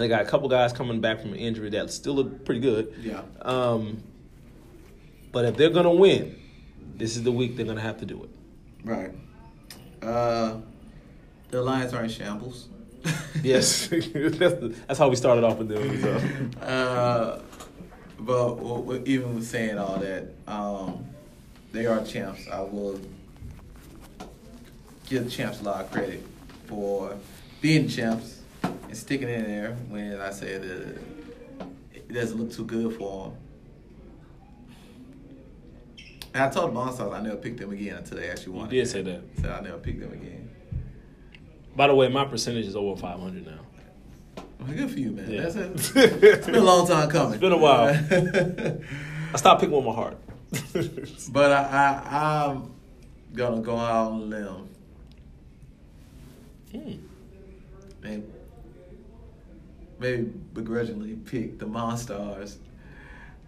[0.00, 2.94] They got a couple guys coming back from an injury that still look pretty good.
[3.00, 3.22] Yeah.
[3.42, 4.02] Um,
[5.32, 6.38] but if they're going to win,
[6.96, 8.30] this is the week they're going to have to do it.
[8.84, 9.12] Right.
[10.02, 10.58] Uh,
[11.50, 12.68] the Lions are in shambles.
[13.42, 16.00] Yes, that's, how we started off with them.
[16.00, 16.20] So.
[16.66, 17.40] Uh,
[18.18, 21.04] but even with saying all that, um,
[21.72, 22.48] they are champs.
[22.48, 22.98] I will
[25.08, 26.24] give the champs a lot of credit
[26.66, 27.16] for
[27.60, 28.33] being champs
[28.94, 30.98] and sticking in there when I say that
[31.94, 33.36] it doesn't look too good for them.
[36.32, 38.68] And I told the Monstars I never picked them again until they actually You won.
[38.68, 39.22] did say that.
[39.40, 40.48] So I never picked them again.
[41.74, 43.52] By the way, my percentage is over 500 now.
[44.60, 45.28] Well, good for you, man.
[45.28, 45.42] Yeah.
[45.48, 45.96] That's it.
[46.22, 47.32] It's been a long time coming.
[47.32, 47.88] It's been a while.
[49.34, 50.18] I stopped picking with my heart.
[51.32, 52.70] But I, I, I'm
[53.34, 54.68] gonna go out on a limb
[56.70, 56.92] Hmm.
[58.04, 58.33] and
[59.98, 60.22] maybe
[60.52, 62.56] begrudgingly pick the Monstars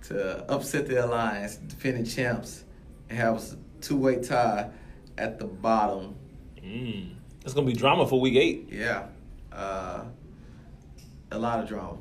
[0.04, 2.64] to upset the Alliance, defending champs,
[3.08, 4.70] and have a two-way tie
[5.18, 6.14] at the bottom.
[6.62, 7.14] Mm.
[7.44, 8.68] It's gonna be drama for week eight.
[8.70, 9.06] Yeah,
[9.52, 10.04] uh,
[11.30, 11.98] a lot of drama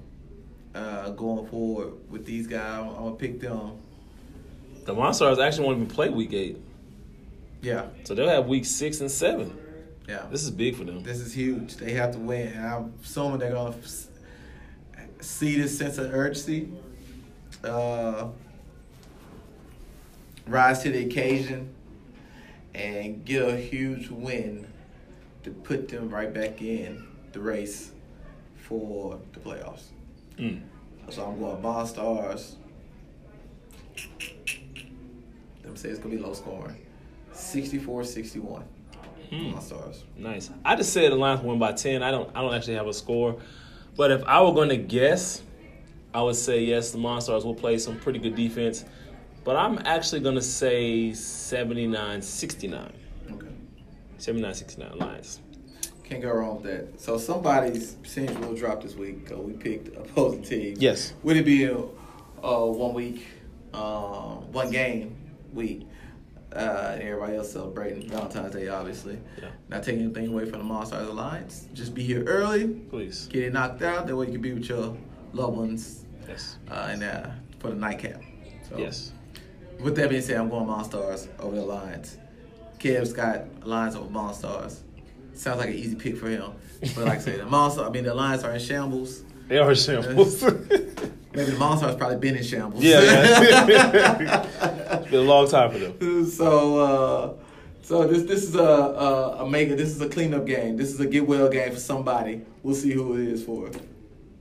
[0.74, 2.80] uh, going forward with these guys.
[2.82, 3.78] I'm, I'm gonna pick them.
[4.86, 6.58] The Monstars actually won't even play week eight,
[7.62, 9.58] Yeah, so they'll have week six and seven.
[10.08, 10.28] yeah.
[10.30, 11.02] This is big for them.
[11.02, 11.78] This is huge.
[11.78, 12.50] They have to win.
[12.50, 13.74] And I'm assuming they're to
[15.26, 16.70] see this sense of urgency,
[17.64, 18.28] uh,
[20.48, 21.74] rise to the occasion,
[22.74, 24.68] and get a huge win
[25.44, 27.92] to put them right back in the race
[28.56, 29.84] for the playoffs.
[30.38, 30.62] Mm.
[31.10, 32.56] So I'm going Monstars.
[35.62, 36.76] Them say it's going to be low scoring.
[37.34, 38.64] 64-61.
[39.30, 39.36] Hmm.
[39.36, 40.04] Monstars.
[40.18, 40.50] Nice.
[40.64, 42.04] I just said the Lions win by ten.
[42.04, 42.30] I don't.
[42.36, 43.38] I don't actually have a score,
[43.96, 45.42] but if I were going to guess,
[46.14, 46.92] I would say yes.
[46.92, 48.86] The Monstars will play some pretty good defense,
[49.44, 52.92] but I'm actually going to say 79-69.
[53.32, 53.48] Okay.
[54.18, 55.40] 79-69 Lions.
[56.04, 57.02] Can't go wrong with that.
[57.02, 59.32] So somebody's percentage will drop this week.
[59.32, 60.80] Uh, we picked opposing teams.
[60.80, 61.14] Yes.
[61.24, 63.26] Would it be a uh, one week,
[63.74, 65.16] uh, one game
[65.52, 65.88] week?
[66.56, 69.20] Uh, and everybody else celebrating Valentine's Day, obviously.
[69.42, 69.50] Yeah.
[69.70, 71.68] Not taking anything away from the Monstars Alliance.
[71.74, 73.28] Just be here early, Please.
[73.28, 74.08] get it knocked out.
[74.08, 74.96] That way you can be with your
[75.34, 76.58] loved ones Yes.
[76.72, 77.28] uh, and uh,
[77.60, 78.22] for the nightcap.
[78.70, 79.12] So, Yes.
[79.82, 82.18] With that being said, I'm going Monstars over the Alliance.
[82.80, 84.80] Kev's got Alliance over Monstars.
[85.34, 86.54] Sounds like an easy pick for him.
[86.80, 89.24] But like I said, the Monster, I mean, the Alliance are in shambles.
[89.50, 90.42] They are in shambles.
[91.36, 92.84] Maybe the Monstars probably been in shambles.
[92.84, 94.48] yeah, yeah.
[95.02, 96.26] it's been a long time for them.
[96.30, 97.34] so uh,
[97.84, 100.78] So this this is a, a a make this is a cleanup game.
[100.78, 102.42] This is a get well game for somebody.
[102.64, 103.70] We'll see who it is for.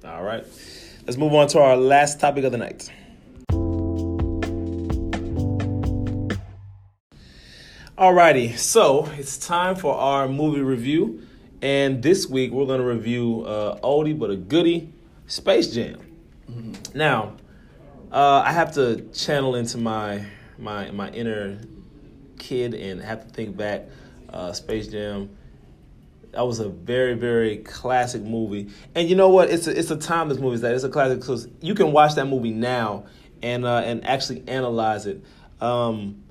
[0.04, 0.44] All right.
[1.06, 2.90] Let's move on to our last topic of the night.
[7.98, 11.22] Alrighty, so it's time for our movie review,
[11.62, 14.92] and this week we're going to review uh, oldie but a goodie,
[15.26, 16.03] Space Jam.
[16.94, 17.36] Now,
[18.12, 20.24] uh, I have to channel into my
[20.58, 21.58] my my inner
[22.38, 23.86] kid and have to think back.
[24.28, 25.30] Uh, Space Jam.
[26.32, 29.50] That was a very very classic movie, and you know what?
[29.50, 30.56] It's a it's a timeless movie.
[30.56, 33.06] That it's a classic because you can watch that movie now
[33.42, 35.22] and uh, and actually analyze it.
[35.60, 36.24] Um,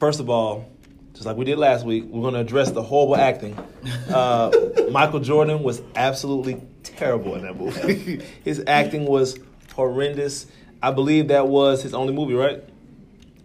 [0.00, 0.70] first of all,
[1.12, 3.58] just like we did last week, we're going to address the horrible acting.
[4.08, 4.50] Uh,
[4.90, 6.62] Michael Jordan was absolutely
[6.96, 8.24] terrible in that movie.
[8.44, 9.38] his acting was
[9.74, 10.46] horrendous.
[10.82, 12.62] I believe that was his only movie, right?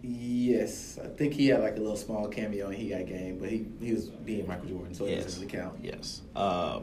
[0.02, 3.50] Yes, I think he had like a little small cameo and He Got Game, but
[3.50, 5.78] he he was being Michael Jordan, so it doesn't really count.
[5.82, 6.22] Yes.
[6.36, 6.82] Uh,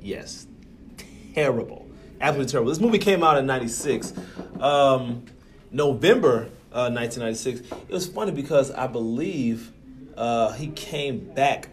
[0.00, 0.46] yes.
[1.34, 1.86] Terrible.
[2.20, 2.70] Absolutely terrible.
[2.70, 4.12] This movie came out in 96.
[4.60, 5.24] Um,
[5.70, 7.60] November uh, 1996.
[7.60, 9.72] It was funny because I believe
[10.16, 11.68] uh, he came back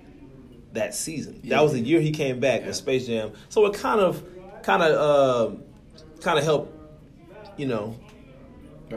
[0.78, 1.39] that season.
[1.43, 1.55] Yeah.
[1.57, 2.67] That was the year he came back Yeah.
[2.67, 3.32] with Space Jam.
[3.49, 4.23] So it kind of,
[4.63, 5.55] kind of, uh,
[6.21, 6.73] kind of helped,
[7.57, 7.95] you know,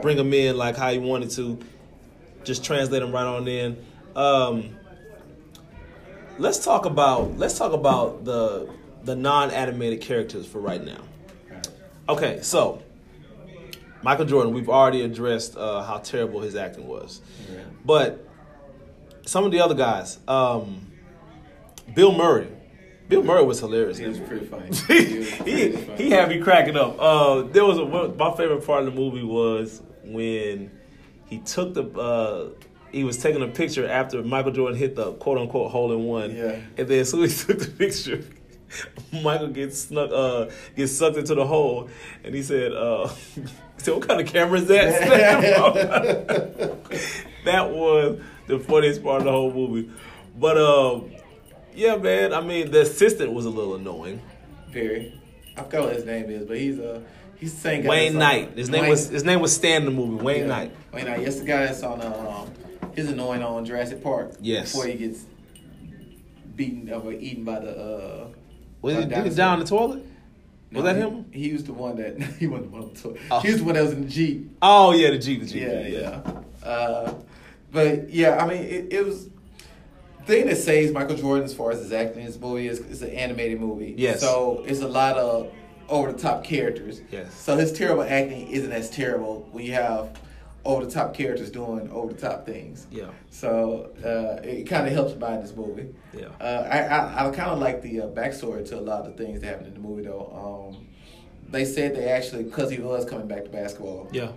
[0.01, 1.59] bring him in like how he wanted to.
[2.43, 3.77] Just translate him right on in.
[4.15, 4.75] Um,
[6.39, 8.67] let's talk about let's talk about the
[9.03, 11.01] the non-animated characters for right now.
[12.09, 12.81] Okay, so
[14.01, 17.21] Michael Jordan, we've already addressed uh, how terrible his acting was,
[17.51, 17.59] Yeah.
[17.85, 18.27] but
[19.27, 20.90] some of the other guys, um,
[21.93, 22.47] Bill Murray,
[23.11, 23.97] Bill Murray was hilarious.
[23.97, 24.73] He was pretty funny.
[24.87, 26.95] he, he, he had me cracking up.
[26.97, 30.71] Uh, there was a, my favorite part of the movie was when
[31.27, 32.49] he took the uh,
[32.91, 36.35] he was taking a picture after Michael Jordan hit the quote unquote hole in one.
[36.35, 36.59] Yeah.
[36.77, 38.23] And then as soon as he took the picture,
[39.11, 41.89] Michael gets snuck uh gets sucked into the hole
[42.23, 43.43] and he said, uh he
[43.77, 45.01] said, What kind of camera is that?
[47.45, 49.91] that was the funniest part of the whole movie.
[50.37, 51.11] But um
[51.75, 54.21] yeah, man, I mean the assistant was a little annoying.
[54.69, 55.19] Very.
[55.57, 57.01] I forgot what his name is, but he's uh
[57.37, 57.89] he's the same guy.
[57.89, 58.57] Wayne Knight.
[58.57, 60.23] His name Wayne- was his name was Stan in the movie.
[60.23, 60.45] Wayne yeah.
[60.47, 60.75] Knight.
[60.93, 61.21] Wayne Knight.
[61.21, 62.51] Yes, the guy that's on um
[62.95, 64.33] his annoying on Jurassic Park.
[64.41, 64.71] Yes.
[64.71, 65.25] Before he gets
[66.55, 68.27] beaten or eaten by the uh
[68.81, 70.05] Was he, the did he die the toilet?
[70.71, 71.25] No, Was that him?
[71.33, 72.93] He was the one that he wasn't the one.
[72.93, 73.39] To, Oh.
[73.41, 74.57] He was the one that was in the jeep.
[74.61, 75.61] Oh yeah, the Jeep, the Jeep.
[75.63, 76.67] Yeah, yeah.
[76.67, 77.13] Uh,
[77.71, 79.31] but yeah, I mean, it, it was the
[80.25, 83.01] thing that saves Michael Jordan as far as his acting in this movie is it's
[83.01, 83.93] an animated movie.
[83.97, 84.19] Yes.
[84.19, 85.51] So it's a lot of
[85.89, 87.01] over the top characters.
[87.11, 87.33] Yes.
[87.33, 90.17] So his terrible acting isn't as terrible when you have
[90.63, 92.87] over the top characters doing over the top things.
[92.91, 93.09] Yeah.
[93.29, 95.93] So uh, it kind of helps by this movie.
[96.13, 96.27] Yeah.
[96.39, 99.23] Uh, I I, I kind of like the uh, backstory to a lot of the
[99.23, 100.71] things that happened in the movie though.
[100.73, 100.87] Um,
[101.49, 104.07] they said they actually because he was coming back to basketball.
[104.11, 104.31] Yeah.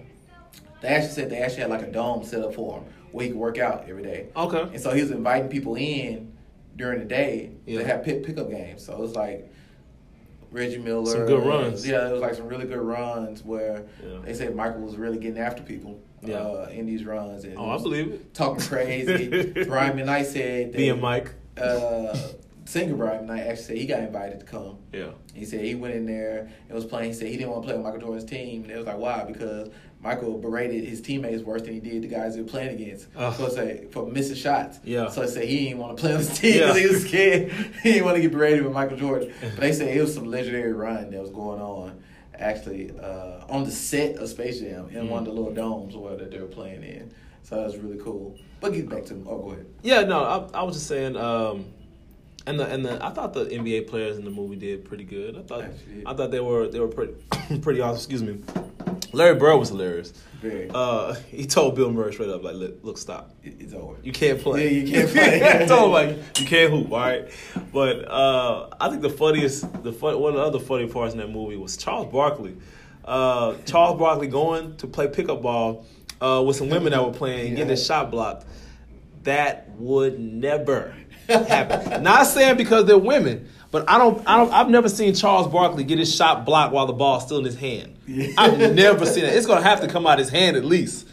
[0.80, 3.30] They actually said they actually had like a dome set up for him where he
[3.30, 4.26] could work out every day.
[4.36, 4.60] Okay.
[4.62, 6.32] And so he was inviting people in
[6.74, 7.78] during the day Yeah.
[7.78, 8.84] to have pick pickup games.
[8.84, 9.48] So it was like
[10.50, 11.06] Reggie Miller.
[11.06, 11.86] Some good runs.
[11.86, 14.18] Yeah, it was like some really good runs where Yeah.
[14.24, 16.38] they said Michael was really getting after people Yeah.
[16.38, 17.44] uh, in these runs.
[17.44, 18.34] And Oh, I believe it.
[18.34, 19.52] Talking crazy.
[19.68, 21.30] Brian McKnight said that, Being Mike.
[21.56, 22.16] Uh,
[22.64, 24.78] singer Brian McKnight actually said he got invited to come.
[24.92, 25.10] Yeah.
[25.34, 27.10] He said he went in there and was playing.
[27.10, 28.64] He said he didn't want to play with Michael Jordan's team.
[28.64, 29.22] And it was like, why?
[29.24, 29.70] Because
[30.04, 33.06] Michael berated his teammates worse than he did the guys he was playing against.
[33.36, 34.78] So say for missing shots.
[34.84, 35.08] Yeah.
[35.08, 36.72] So I said he didn't want to play on his team Yeah.
[36.74, 37.52] because he was scared.
[37.82, 39.32] he didn't want to get berated with Michael Jordan.
[39.40, 42.02] But they said it was some legendary run that was going on.
[42.38, 45.38] Actually, uh, on the set of Space Jam in one of the Mm-hmm.
[45.38, 48.36] little domes where that they were playing in, so that was really cool.
[48.60, 49.66] But get back to oh, go ahead.
[49.82, 51.66] Yeah, no, I, I was just saying, um,
[52.46, 55.36] and the and the I thought the NBA players in the movie did pretty good.
[55.38, 57.14] I thought Actually, I thought they were they were pretty
[57.62, 57.96] pretty awesome.
[57.98, 58.40] Excuse me.
[59.14, 60.12] Larry Bird was hilarious.
[60.74, 63.34] Uh, he told Bill Murray straight up, like, look, look stop.
[63.42, 63.96] It's over.
[64.02, 64.74] You can't play.
[64.74, 65.62] Yeah, you can't play.
[65.62, 67.28] I told him like you can't hoop, all right.
[67.72, 71.20] But uh, I think the funniest, the fun, one of the other funny parts in
[71.20, 72.56] that movie was Charles Barkley.
[73.04, 75.86] Uh, Charles Barkley going to play pickup ball
[76.20, 78.46] uh, with some women that were playing, and getting his shot blocked.
[79.24, 80.94] That would never
[81.28, 82.02] happen.
[82.02, 85.82] Not saying because they're women, but I don't, I don't, I've never seen Charles Barkley
[85.82, 87.96] get his shot blocked while the ball's still in his hand.
[88.06, 88.28] Yeah.
[88.38, 89.34] I've never seen it.
[89.34, 91.08] It's gonna have to come out his hand at least.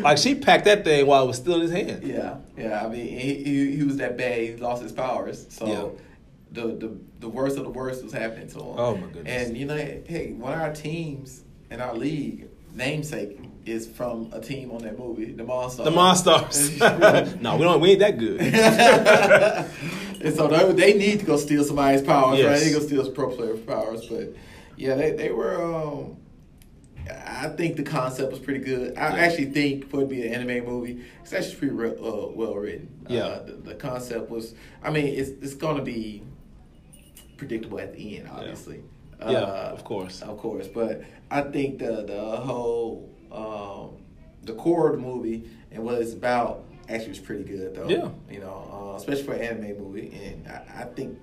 [0.00, 2.02] Like she packed that thing while it was still in his hand.
[2.04, 2.84] Yeah, yeah.
[2.84, 4.40] I mean, he, he, he was that bad.
[4.40, 5.46] He lost his powers.
[5.48, 6.62] So Yeah.
[6.62, 8.74] the, the the worst of the worst was happening to him.
[8.78, 9.46] Oh, my goodness.
[9.48, 14.40] And you know, hey, one of our teams in our league namesake is from a
[14.40, 15.84] team on that movie, the Monstars.
[15.84, 17.40] The Monstars.
[17.40, 17.80] no, we don't.
[17.80, 18.40] We ain't that good.
[20.22, 22.46] and so they, they need to go steal somebody's powers, Yes.
[22.46, 22.60] right?
[22.60, 24.34] They go steal some pro player powers, but
[24.76, 25.62] yeah, they they were.
[25.62, 26.16] Um,
[27.10, 28.96] I think the concept was pretty good.
[28.96, 29.22] I Yeah.
[29.24, 32.54] actually think for it to be an anime movie, it's actually pretty re- uh, well
[32.54, 32.88] written.
[33.08, 33.22] Yeah.
[33.24, 34.54] Uh, the, the concept was.
[34.82, 36.22] I mean, it's it's going to be
[37.36, 38.82] predictable at the end, obviously.
[39.20, 40.22] Yeah, Uh, of course.
[40.22, 40.66] of course.
[40.68, 43.96] But I think the the whole um,
[44.42, 47.88] the core of the movie and what it's about actually was pretty good though.
[47.88, 48.08] Yeah.
[48.30, 51.18] you know, uh, especially for an anime movie, and I, I think.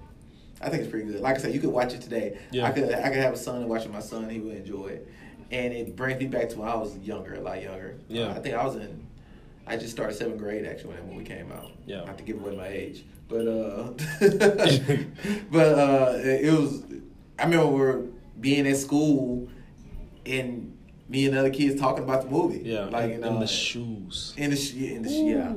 [0.62, 1.22] I think it's pretty good.
[1.22, 2.38] Like I said, you could watch it today.
[2.52, 2.68] Yeah.
[2.68, 4.30] I could I could have a son and watch it with my son.
[4.30, 5.08] He would enjoy it,
[5.52, 7.96] and it brings me back to when I was younger, a lot younger.
[8.10, 8.24] Yeah.
[8.24, 9.08] Uh, I think I was in.
[9.66, 11.72] I just started seventh grade actually when that movie came out.
[11.86, 12.04] Yeah.
[12.04, 13.92] I have to give away my age, but uh,
[15.50, 16.84] but uh, it it was.
[17.38, 18.06] I remember we were
[18.42, 19.48] being at school,
[20.26, 20.69] and
[21.10, 22.62] me and other kids talking about the movie.
[22.64, 24.34] Yeah, like in, you in the shoes.
[24.38, 25.54] in the sh- in the sh- yeah,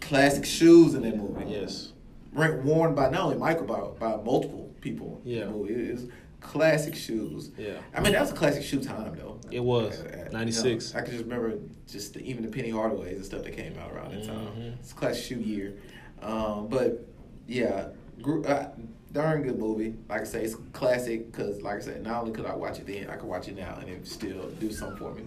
[0.00, 1.50] classic shoes in that movie.
[1.50, 1.92] Yes.
[2.32, 5.20] Ra- worn by not only Michael, by by multiple people.
[5.24, 5.48] in the Yeah.
[5.48, 5.74] movie.
[5.74, 6.10] it
[6.40, 7.50] classic shoes.
[7.58, 7.78] Yeah.
[7.94, 9.40] I mean that was a classic shoe time though.
[9.50, 10.00] It was.
[10.00, 10.88] Uh, uh, 96.
[10.90, 11.58] you know, I can just remember
[11.88, 14.46] just the, even the Penny Hardaways and stuff that came out around that time.
[14.58, 14.74] Mhm.
[14.80, 15.74] It's a classic shoe year,
[16.22, 17.06] um, but
[17.48, 17.88] yeah,
[18.20, 18.68] gr- uh,
[19.16, 19.94] darn good movie.
[20.08, 22.86] Like I say, it's classic because, like I said, not only could I watch it
[22.86, 25.22] then, I could watch it now and it still do something for me.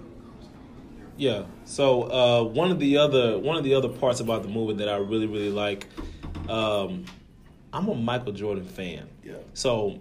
[1.18, 1.44] Yeah.
[1.66, 4.88] So uh, one of the other one of the other parts about the movie that
[4.90, 5.88] I really really like,
[6.48, 7.06] um,
[7.74, 9.10] I'm a Michael Jordan fan.
[9.24, 9.34] Yeah.
[9.54, 10.00] So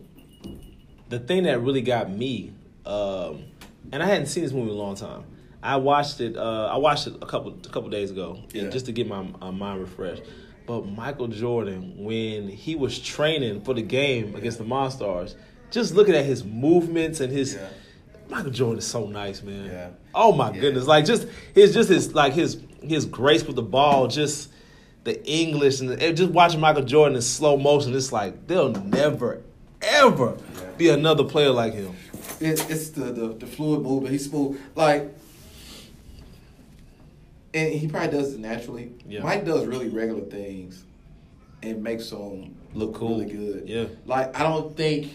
[1.09, 2.53] the thing that really got me,
[2.86, 3.45] um,
[3.91, 5.24] and I hadn't seen this movie in a long time.
[5.61, 6.36] I watched it.
[6.36, 8.68] Uh, I watched it a couple a couple days ago, Yeah.
[8.68, 10.22] just to get my, my mind refreshed.
[10.68, 15.34] But Michael Jordan, when he was training for the game against the Monstars,
[15.70, 17.68] just looking at his movements and his Yeah.
[18.28, 19.64] Michael Jordan is so nice, man.
[19.64, 19.88] Yeah.
[20.14, 20.60] Oh my Yeah.
[20.60, 20.86] goodness!
[20.86, 24.50] Like just his just his like his his grace with the ball, just
[25.04, 27.94] the English and, and just watching Michael Jordan in slow motion.
[27.96, 29.40] It's like there'll never
[29.80, 30.60] ever Yeah.
[30.76, 31.94] be another player like him.
[32.40, 34.12] It, it's the, the the fluid movement.
[34.12, 34.60] He's smooth.
[34.76, 35.16] Like,
[37.55, 38.92] and he probably does it naturally.
[39.09, 39.22] Yeah.
[39.22, 40.84] Mike does really regular things,
[41.62, 43.18] and makes them Look cool.
[43.20, 43.68] really good.
[43.68, 43.86] Yeah.
[44.07, 45.11] Like I don't think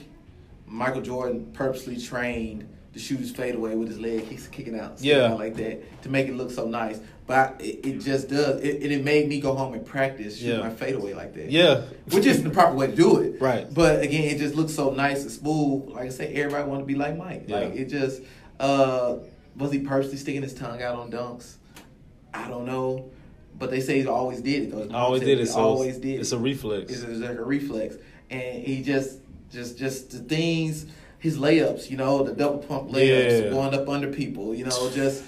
[0.65, 5.33] Michael Jordan purposely trained to shoot his fadeaway with his leg he's kicking out, Yeah.
[5.33, 6.99] like that to make it look so nice.
[7.25, 8.61] But I, it, it just does.
[8.61, 10.67] It, and it made me go home and practice shooting Yeah.
[10.67, 11.49] my fadeaway like that.
[11.49, 11.81] Yeah.
[12.11, 13.41] Which isn't the proper way to do it.
[13.41, 13.71] Right.
[13.73, 15.89] But again, it just looks so nice and smooth.
[15.89, 17.45] Like I say, everybody want to be like Mike.
[17.47, 17.59] Yeah.
[17.59, 18.21] Like it just
[18.59, 19.17] uh
[19.55, 21.55] was he purposely sticking his tongue out on dunks?
[22.33, 23.09] I don't know.
[23.59, 24.95] But they say he always did it though.
[24.95, 25.47] I always did it.
[25.47, 26.35] So always did It's it.
[26.35, 26.91] a reflex.
[26.91, 27.95] It's, it's like a reflex.
[28.29, 29.19] And he just
[29.51, 30.87] just just the things
[31.19, 33.49] his layups, you know, the double pump layups, Yeah.
[33.51, 35.23] going up under people, you know, just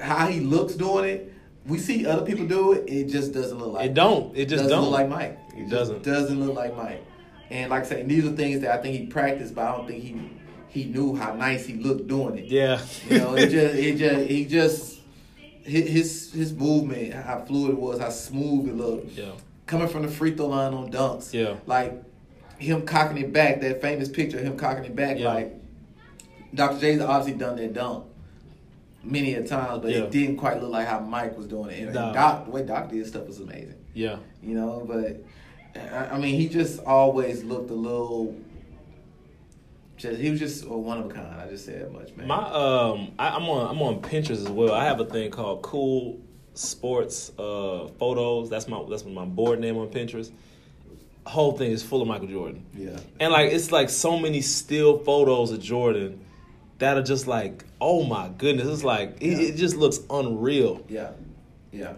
[0.00, 1.32] how he looks doing it.
[1.66, 4.34] We see other people do it, it just doesn't look like It don't.
[4.36, 4.84] It just doesn't don't.
[4.84, 5.38] look like Mike.
[5.54, 5.96] It, just doesn't.
[5.96, 7.04] It doesn't look like Mike.
[7.50, 9.86] And like I say, these are things that I think he practiced, but I don't
[9.86, 10.18] think he
[10.68, 12.46] he knew how nice he looked doing it.
[12.46, 12.80] Yeah.
[13.08, 14.97] You know, it just it just he just
[15.68, 19.12] his his, his movement, how fluid it was, how smooth it looked.
[19.12, 19.32] yeah.
[19.66, 21.32] Coming from the free throw line on dunks.
[21.34, 21.56] Yeah.
[21.66, 22.02] Like
[22.58, 25.32] him cocking it back, that famous picture of him cocking it back, Yeah.
[25.34, 25.52] like
[26.54, 26.80] Dr.
[26.80, 28.04] J's obviously done that dunk
[29.04, 29.98] many a times, but Yeah.
[30.04, 31.82] it didn't quite look like how Mike was doing it.
[31.84, 32.12] And Nah.
[32.12, 34.16] Doc, the way Doc did stuff was amazing Yeah.
[34.42, 34.84] you know.
[34.86, 35.22] But
[35.92, 38.34] I, I mean, he just always looked a little.
[39.98, 41.40] Just he was just a one of a kind.
[41.40, 42.26] I just say that much, man.
[42.28, 44.72] My um, I, I'm on I'm on Pinterest as well.
[44.72, 46.20] I have a thing called Cool
[46.54, 48.48] Sports uh photos.
[48.50, 50.30] That's my that's my board name on Pinterest.
[51.26, 52.64] Whole thing is full of Michael Jordan.
[52.74, 56.24] yeah, And like it's like so many still photos of Jordan
[56.78, 60.82] that are just like, oh my goodness, it's like it, it just looks unreal.
[60.88, 61.10] yeah,
[61.70, 61.92] yeah.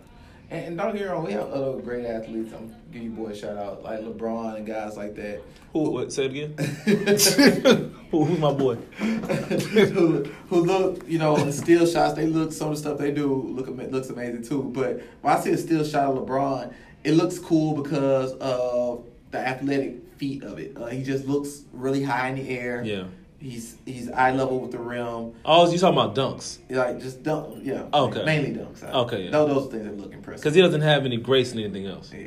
[0.50, 2.52] And, and don't get me wrong, we have other great athletes.
[2.52, 5.40] I'm give you boys a shout out like LeBron and guys like that.
[5.72, 5.90] Who?
[5.90, 7.94] What, say it again.
[8.10, 8.74] Who, who's my boy?
[8.74, 12.14] who, who look, you know, in steal shots.
[12.14, 14.64] They look some of the stuff they do look looks amazing too.
[14.74, 16.74] But when I see a steal shot of LeBron,
[17.04, 20.76] it looks cool because of the athletic feat of it.
[20.76, 22.82] Uh, he just looks really high in the air.
[22.84, 23.04] Yeah.
[23.40, 25.32] He's he's eye level with the rim.
[25.46, 26.58] Oh, you talking about dunks?
[26.68, 27.86] Like just dunk, yeah.
[27.90, 28.22] Oh, okay.
[28.24, 28.82] Mainly dunks.
[28.84, 29.30] Okay, yeah.
[29.30, 30.42] Those, those things that look impressive.
[30.42, 32.10] Because he doesn't have any grace in anything else.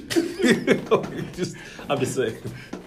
[1.34, 1.56] just,
[1.88, 2.36] I'm just saying.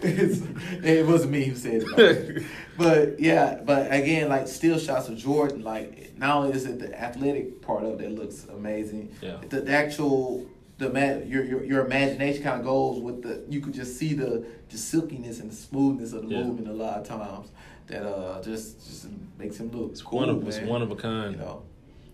[0.02, 0.42] It's-
[0.84, 2.44] it wasn't me who said it.
[2.78, 7.00] but yeah, but again, like still shots of Jordan, like not only is it the
[7.02, 9.38] athletic part of it that looks amazing, Yeah.
[9.48, 10.46] the, the actual
[10.78, 10.90] the
[11.28, 14.78] your, your your imagination kind of goes with the you could just see the the
[14.78, 16.44] silkiness and the smoothness of the Yeah.
[16.44, 17.52] movement a lot of times
[17.88, 19.08] that uh just just
[19.38, 20.68] makes him look It's cool, one of it's man.
[20.68, 21.34] one of a kind.
[21.36, 21.62] You know,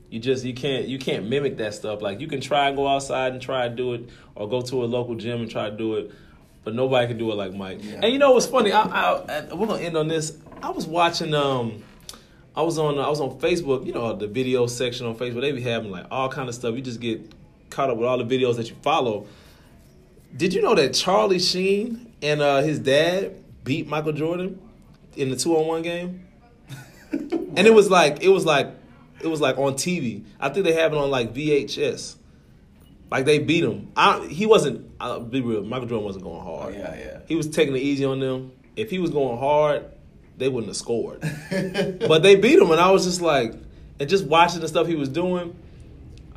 [0.09, 2.01] You just you can't you can't mimic that stuff.
[2.01, 4.83] Like you can try and go outside and try to do it, or go to
[4.83, 6.11] a local gym and try to do it,
[6.63, 7.79] but nobody can do it like Mike.
[7.81, 7.99] Yeah.
[8.03, 8.71] And you know what's funny?
[8.71, 9.03] I, I,
[9.49, 10.37] I we're gonna end on this.
[10.61, 11.83] I was watching um.
[12.55, 15.41] I was on I was on Facebook, you know, the video section on Facebook.
[15.41, 16.75] They be having like all kind of stuff.
[16.75, 17.21] You just get
[17.69, 19.27] caught up with all the videos that you follow.
[20.35, 24.61] Did you know that Charlie Sheen and uh, his dad beat Michael Jordan
[25.15, 26.27] in the two on one game?
[27.11, 28.69] and it was like it was like
[29.21, 30.23] it was like on TV.
[30.39, 32.15] I think they have it on like VHS.
[33.11, 33.91] Like they beat him.
[33.95, 34.91] I, he wasn't.
[34.99, 35.63] I'll be real.
[35.63, 36.75] Michael Jordan wasn't going oh hard.
[36.75, 37.19] yeah, yeah.
[37.27, 38.51] He was taking it easy on them.
[38.75, 39.85] If he was going hard,
[40.37, 41.21] they wouldn't have scored.
[42.07, 43.53] but they beat him, and I was just like,
[43.99, 45.55] and just watching the stuff he was doing,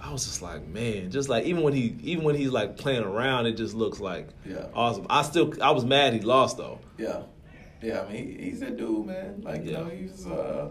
[0.03, 3.05] I was just like, man, just like even when he even when he's like playing
[3.05, 4.67] around, it just looks like Yeah.
[4.75, 5.07] awesome.
[5.09, 6.81] I still I was mad he lost though.
[6.99, 7.23] Yeah,
[7.81, 8.03] yeah.
[8.03, 9.41] I mean, he, he's a dude, man.
[9.43, 9.79] Like you Yeah.
[9.81, 10.71] know, he's uh,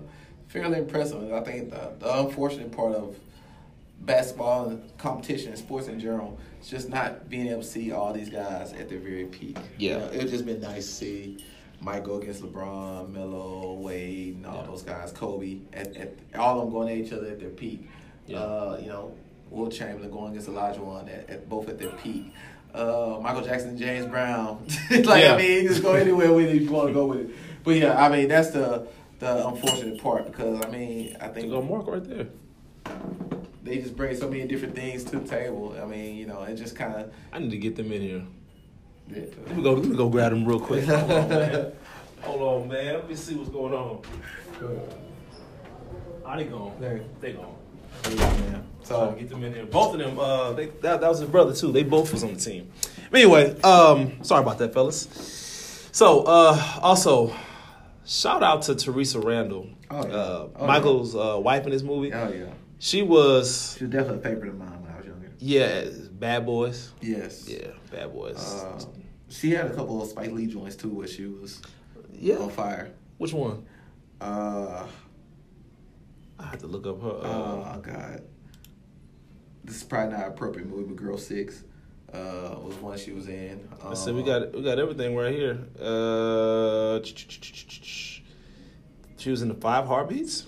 [0.49, 1.21] fairly impressive.
[1.23, 3.15] And I think the, the unfortunate part of
[4.01, 8.11] basketball and competition and sports in general is just not being able to see all
[8.13, 9.57] these guys at their very peak.
[9.77, 9.91] Yeah.
[9.93, 11.45] You know, it would just been nice to see
[11.79, 14.67] Mike go against LeBron, Melo, Wade, and all Yeah.
[14.67, 17.87] those guys, Kobe, at, at all of them going at each other at their peak.
[18.27, 18.37] Yeah.
[18.39, 19.13] Uh, you know,
[19.51, 22.33] Wilt Chamberlain going against Olajuwon at, at both at their peak.
[22.73, 24.65] Uh, Michael Jackson, and James Brown.
[24.91, 25.33] like Yeah.
[25.33, 27.35] I mean, you just go anywhere with it if you want to go with it.
[27.63, 28.87] But yeah, I mean that's the
[29.19, 32.25] the unfortunate part because I mean I think go Mark right there.
[33.63, 35.77] they just bring so many different things to the table.
[35.79, 37.13] I mean, you know, it just kind of.
[37.31, 38.23] I need to get them in here.
[39.09, 39.73] Let me go.
[39.73, 40.85] Let me go grab them real quick.
[40.85, 41.71] Hold on, man.
[42.21, 42.93] Hold on, man.
[42.95, 44.01] Let me see what's going on.
[46.25, 46.45] How they?
[46.79, 47.01] There.
[47.19, 47.55] They going.
[48.09, 48.70] Yeah, man.
[48.83, 49.65] So get them in there.
[49.65, 50.19] Both of them.
[50.19, 51.71] Uh, they, that, that was his brother too.
[51.71, 52.71] They both was on the team.
[53.09, 55.07] But anyway, um, sorry about that, fellas.
[55.91, 57.33] So uh, also,
[58.05, 60.13] shout out to Theresa Randle, Oh, yeah.
[60.13, 62.13] uh, Oh, Michael's uh, wife in this movie.
[62.13, 62.45] oh yeah,
[62.79, 65.31] She was she was definitely a favorite of mine when I was younger.
[65.39, 66.91] yeah, Bad Boys.
[67.01, 67.47] Yes.
[67.47, 68.37] Yeah, Bad Boys.
[68.37, 68.83] Uh,
[69.29, 71.61] she had a couple of Spike Lee joints too, where she was
[72.13, 72.35] yeah.
[72.37, 72.91] on fire.
[73.17, 73.65] Which one?
[74.21, 74.85] Uh,
[76.39, 77.09] I had to look up her.
[77.09, 78.23] Uh, oh God,
[79.63, 81.63] this is probably not an appropriate movie, but Girl Six
[82.13, 83.67] uh, was one she was in.
[83.83, 85.59] I said we got we got everything right here.
[85.79, 86.99] Uh,
[89.17, 90.47] she was in the Five Heartbeats,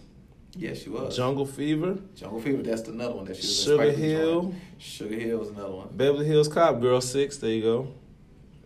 [0.55, 1.15] Yeah, she was.
[1.15, 2.63] Jungle Fever, Jungle Fever.
[2.63, 3.77] That's another one that she was in.
[3.77, 4.41] Sugar Hill.
[4.43, 4.55] joint.
[4.79, 5.89] Sugar Hill was another one.
[5.91, 7.37] Beverly Hills Cop, Girl Six.
[7.37, 7.87] There you go.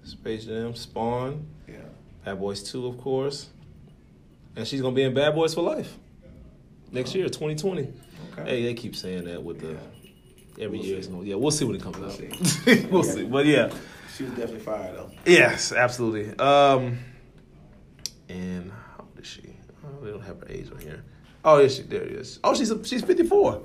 [0.04, 1.76] Space Jam, Spawn, Yeah.
[2.24, 3.50] Bad Boys Two, of course,
[4.56, 5.98] and she's gonna be in Bad Boys for Life
[6.92, 7.82] next year, 2020.
[8.32, 8.44] Okay.
[8.50, 9.80] Hey, they keep saying that with the Yeah.
[10.60, 11.02] Every We'll year.
[11.02, 11.12] see.
[11.24, 12.14] Yeah, we'll see when it comes We'll out.
[12.46, 12.86] see.
[12.92, 13.12] we'll Yeah.
[13.14, 13.24] see.
[13.26, 13.70] But yeah.
[14.16, 15.12] She was definitely fired though.
[15.26, 16.38] Yes, absolutely.
[16.40, 16.98] Um,
[18.30, 19.44] and how old is she?
[19.86, 21.04] Oh, they don't have her age on here.
[21.46, 22.40] Oh, yes, she there it is.
[22.44, 23.62] Oh, she's she's fifty four.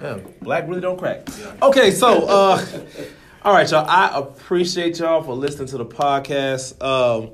[0.00, 1.28] Yeah, black really don't crack.
[1.38, 1.54] Yeah.
[1.62, 2.64] Okay, so uh,
[3.42, 3.86] all right, y'all.
[3.88, 6.82] I appreciate y'all for listening to the podcast.
[6.82, 7.30] Um,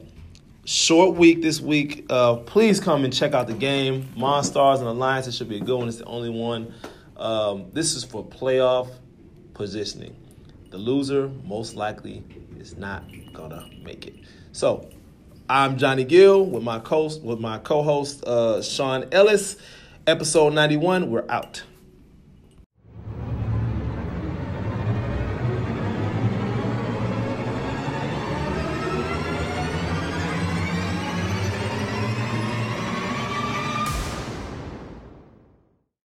[0.64, 2.04] short week this week.
[2.10, 4.08] Uh, please come and check out the game.
[4.16, 5.26] Monstars and Alliance.
[5.28, 5.88] It should be a good one.
[5.88, 6.74] It's the only one.
[7.18, 8.90] Um, this is for playoff
[9.54, 10.16] positioning.
[10.70, 12.24] The loser most likely
[12.58, 14.14] is not gonna make it.
[14.52, 14.88] So,
[15.48, 19.56] I'm Johnny Gill with my co with my co-host uh, Sean Ellis.
[20.06, 21.10] Episode 91.
[21.10, 21.62] We're out.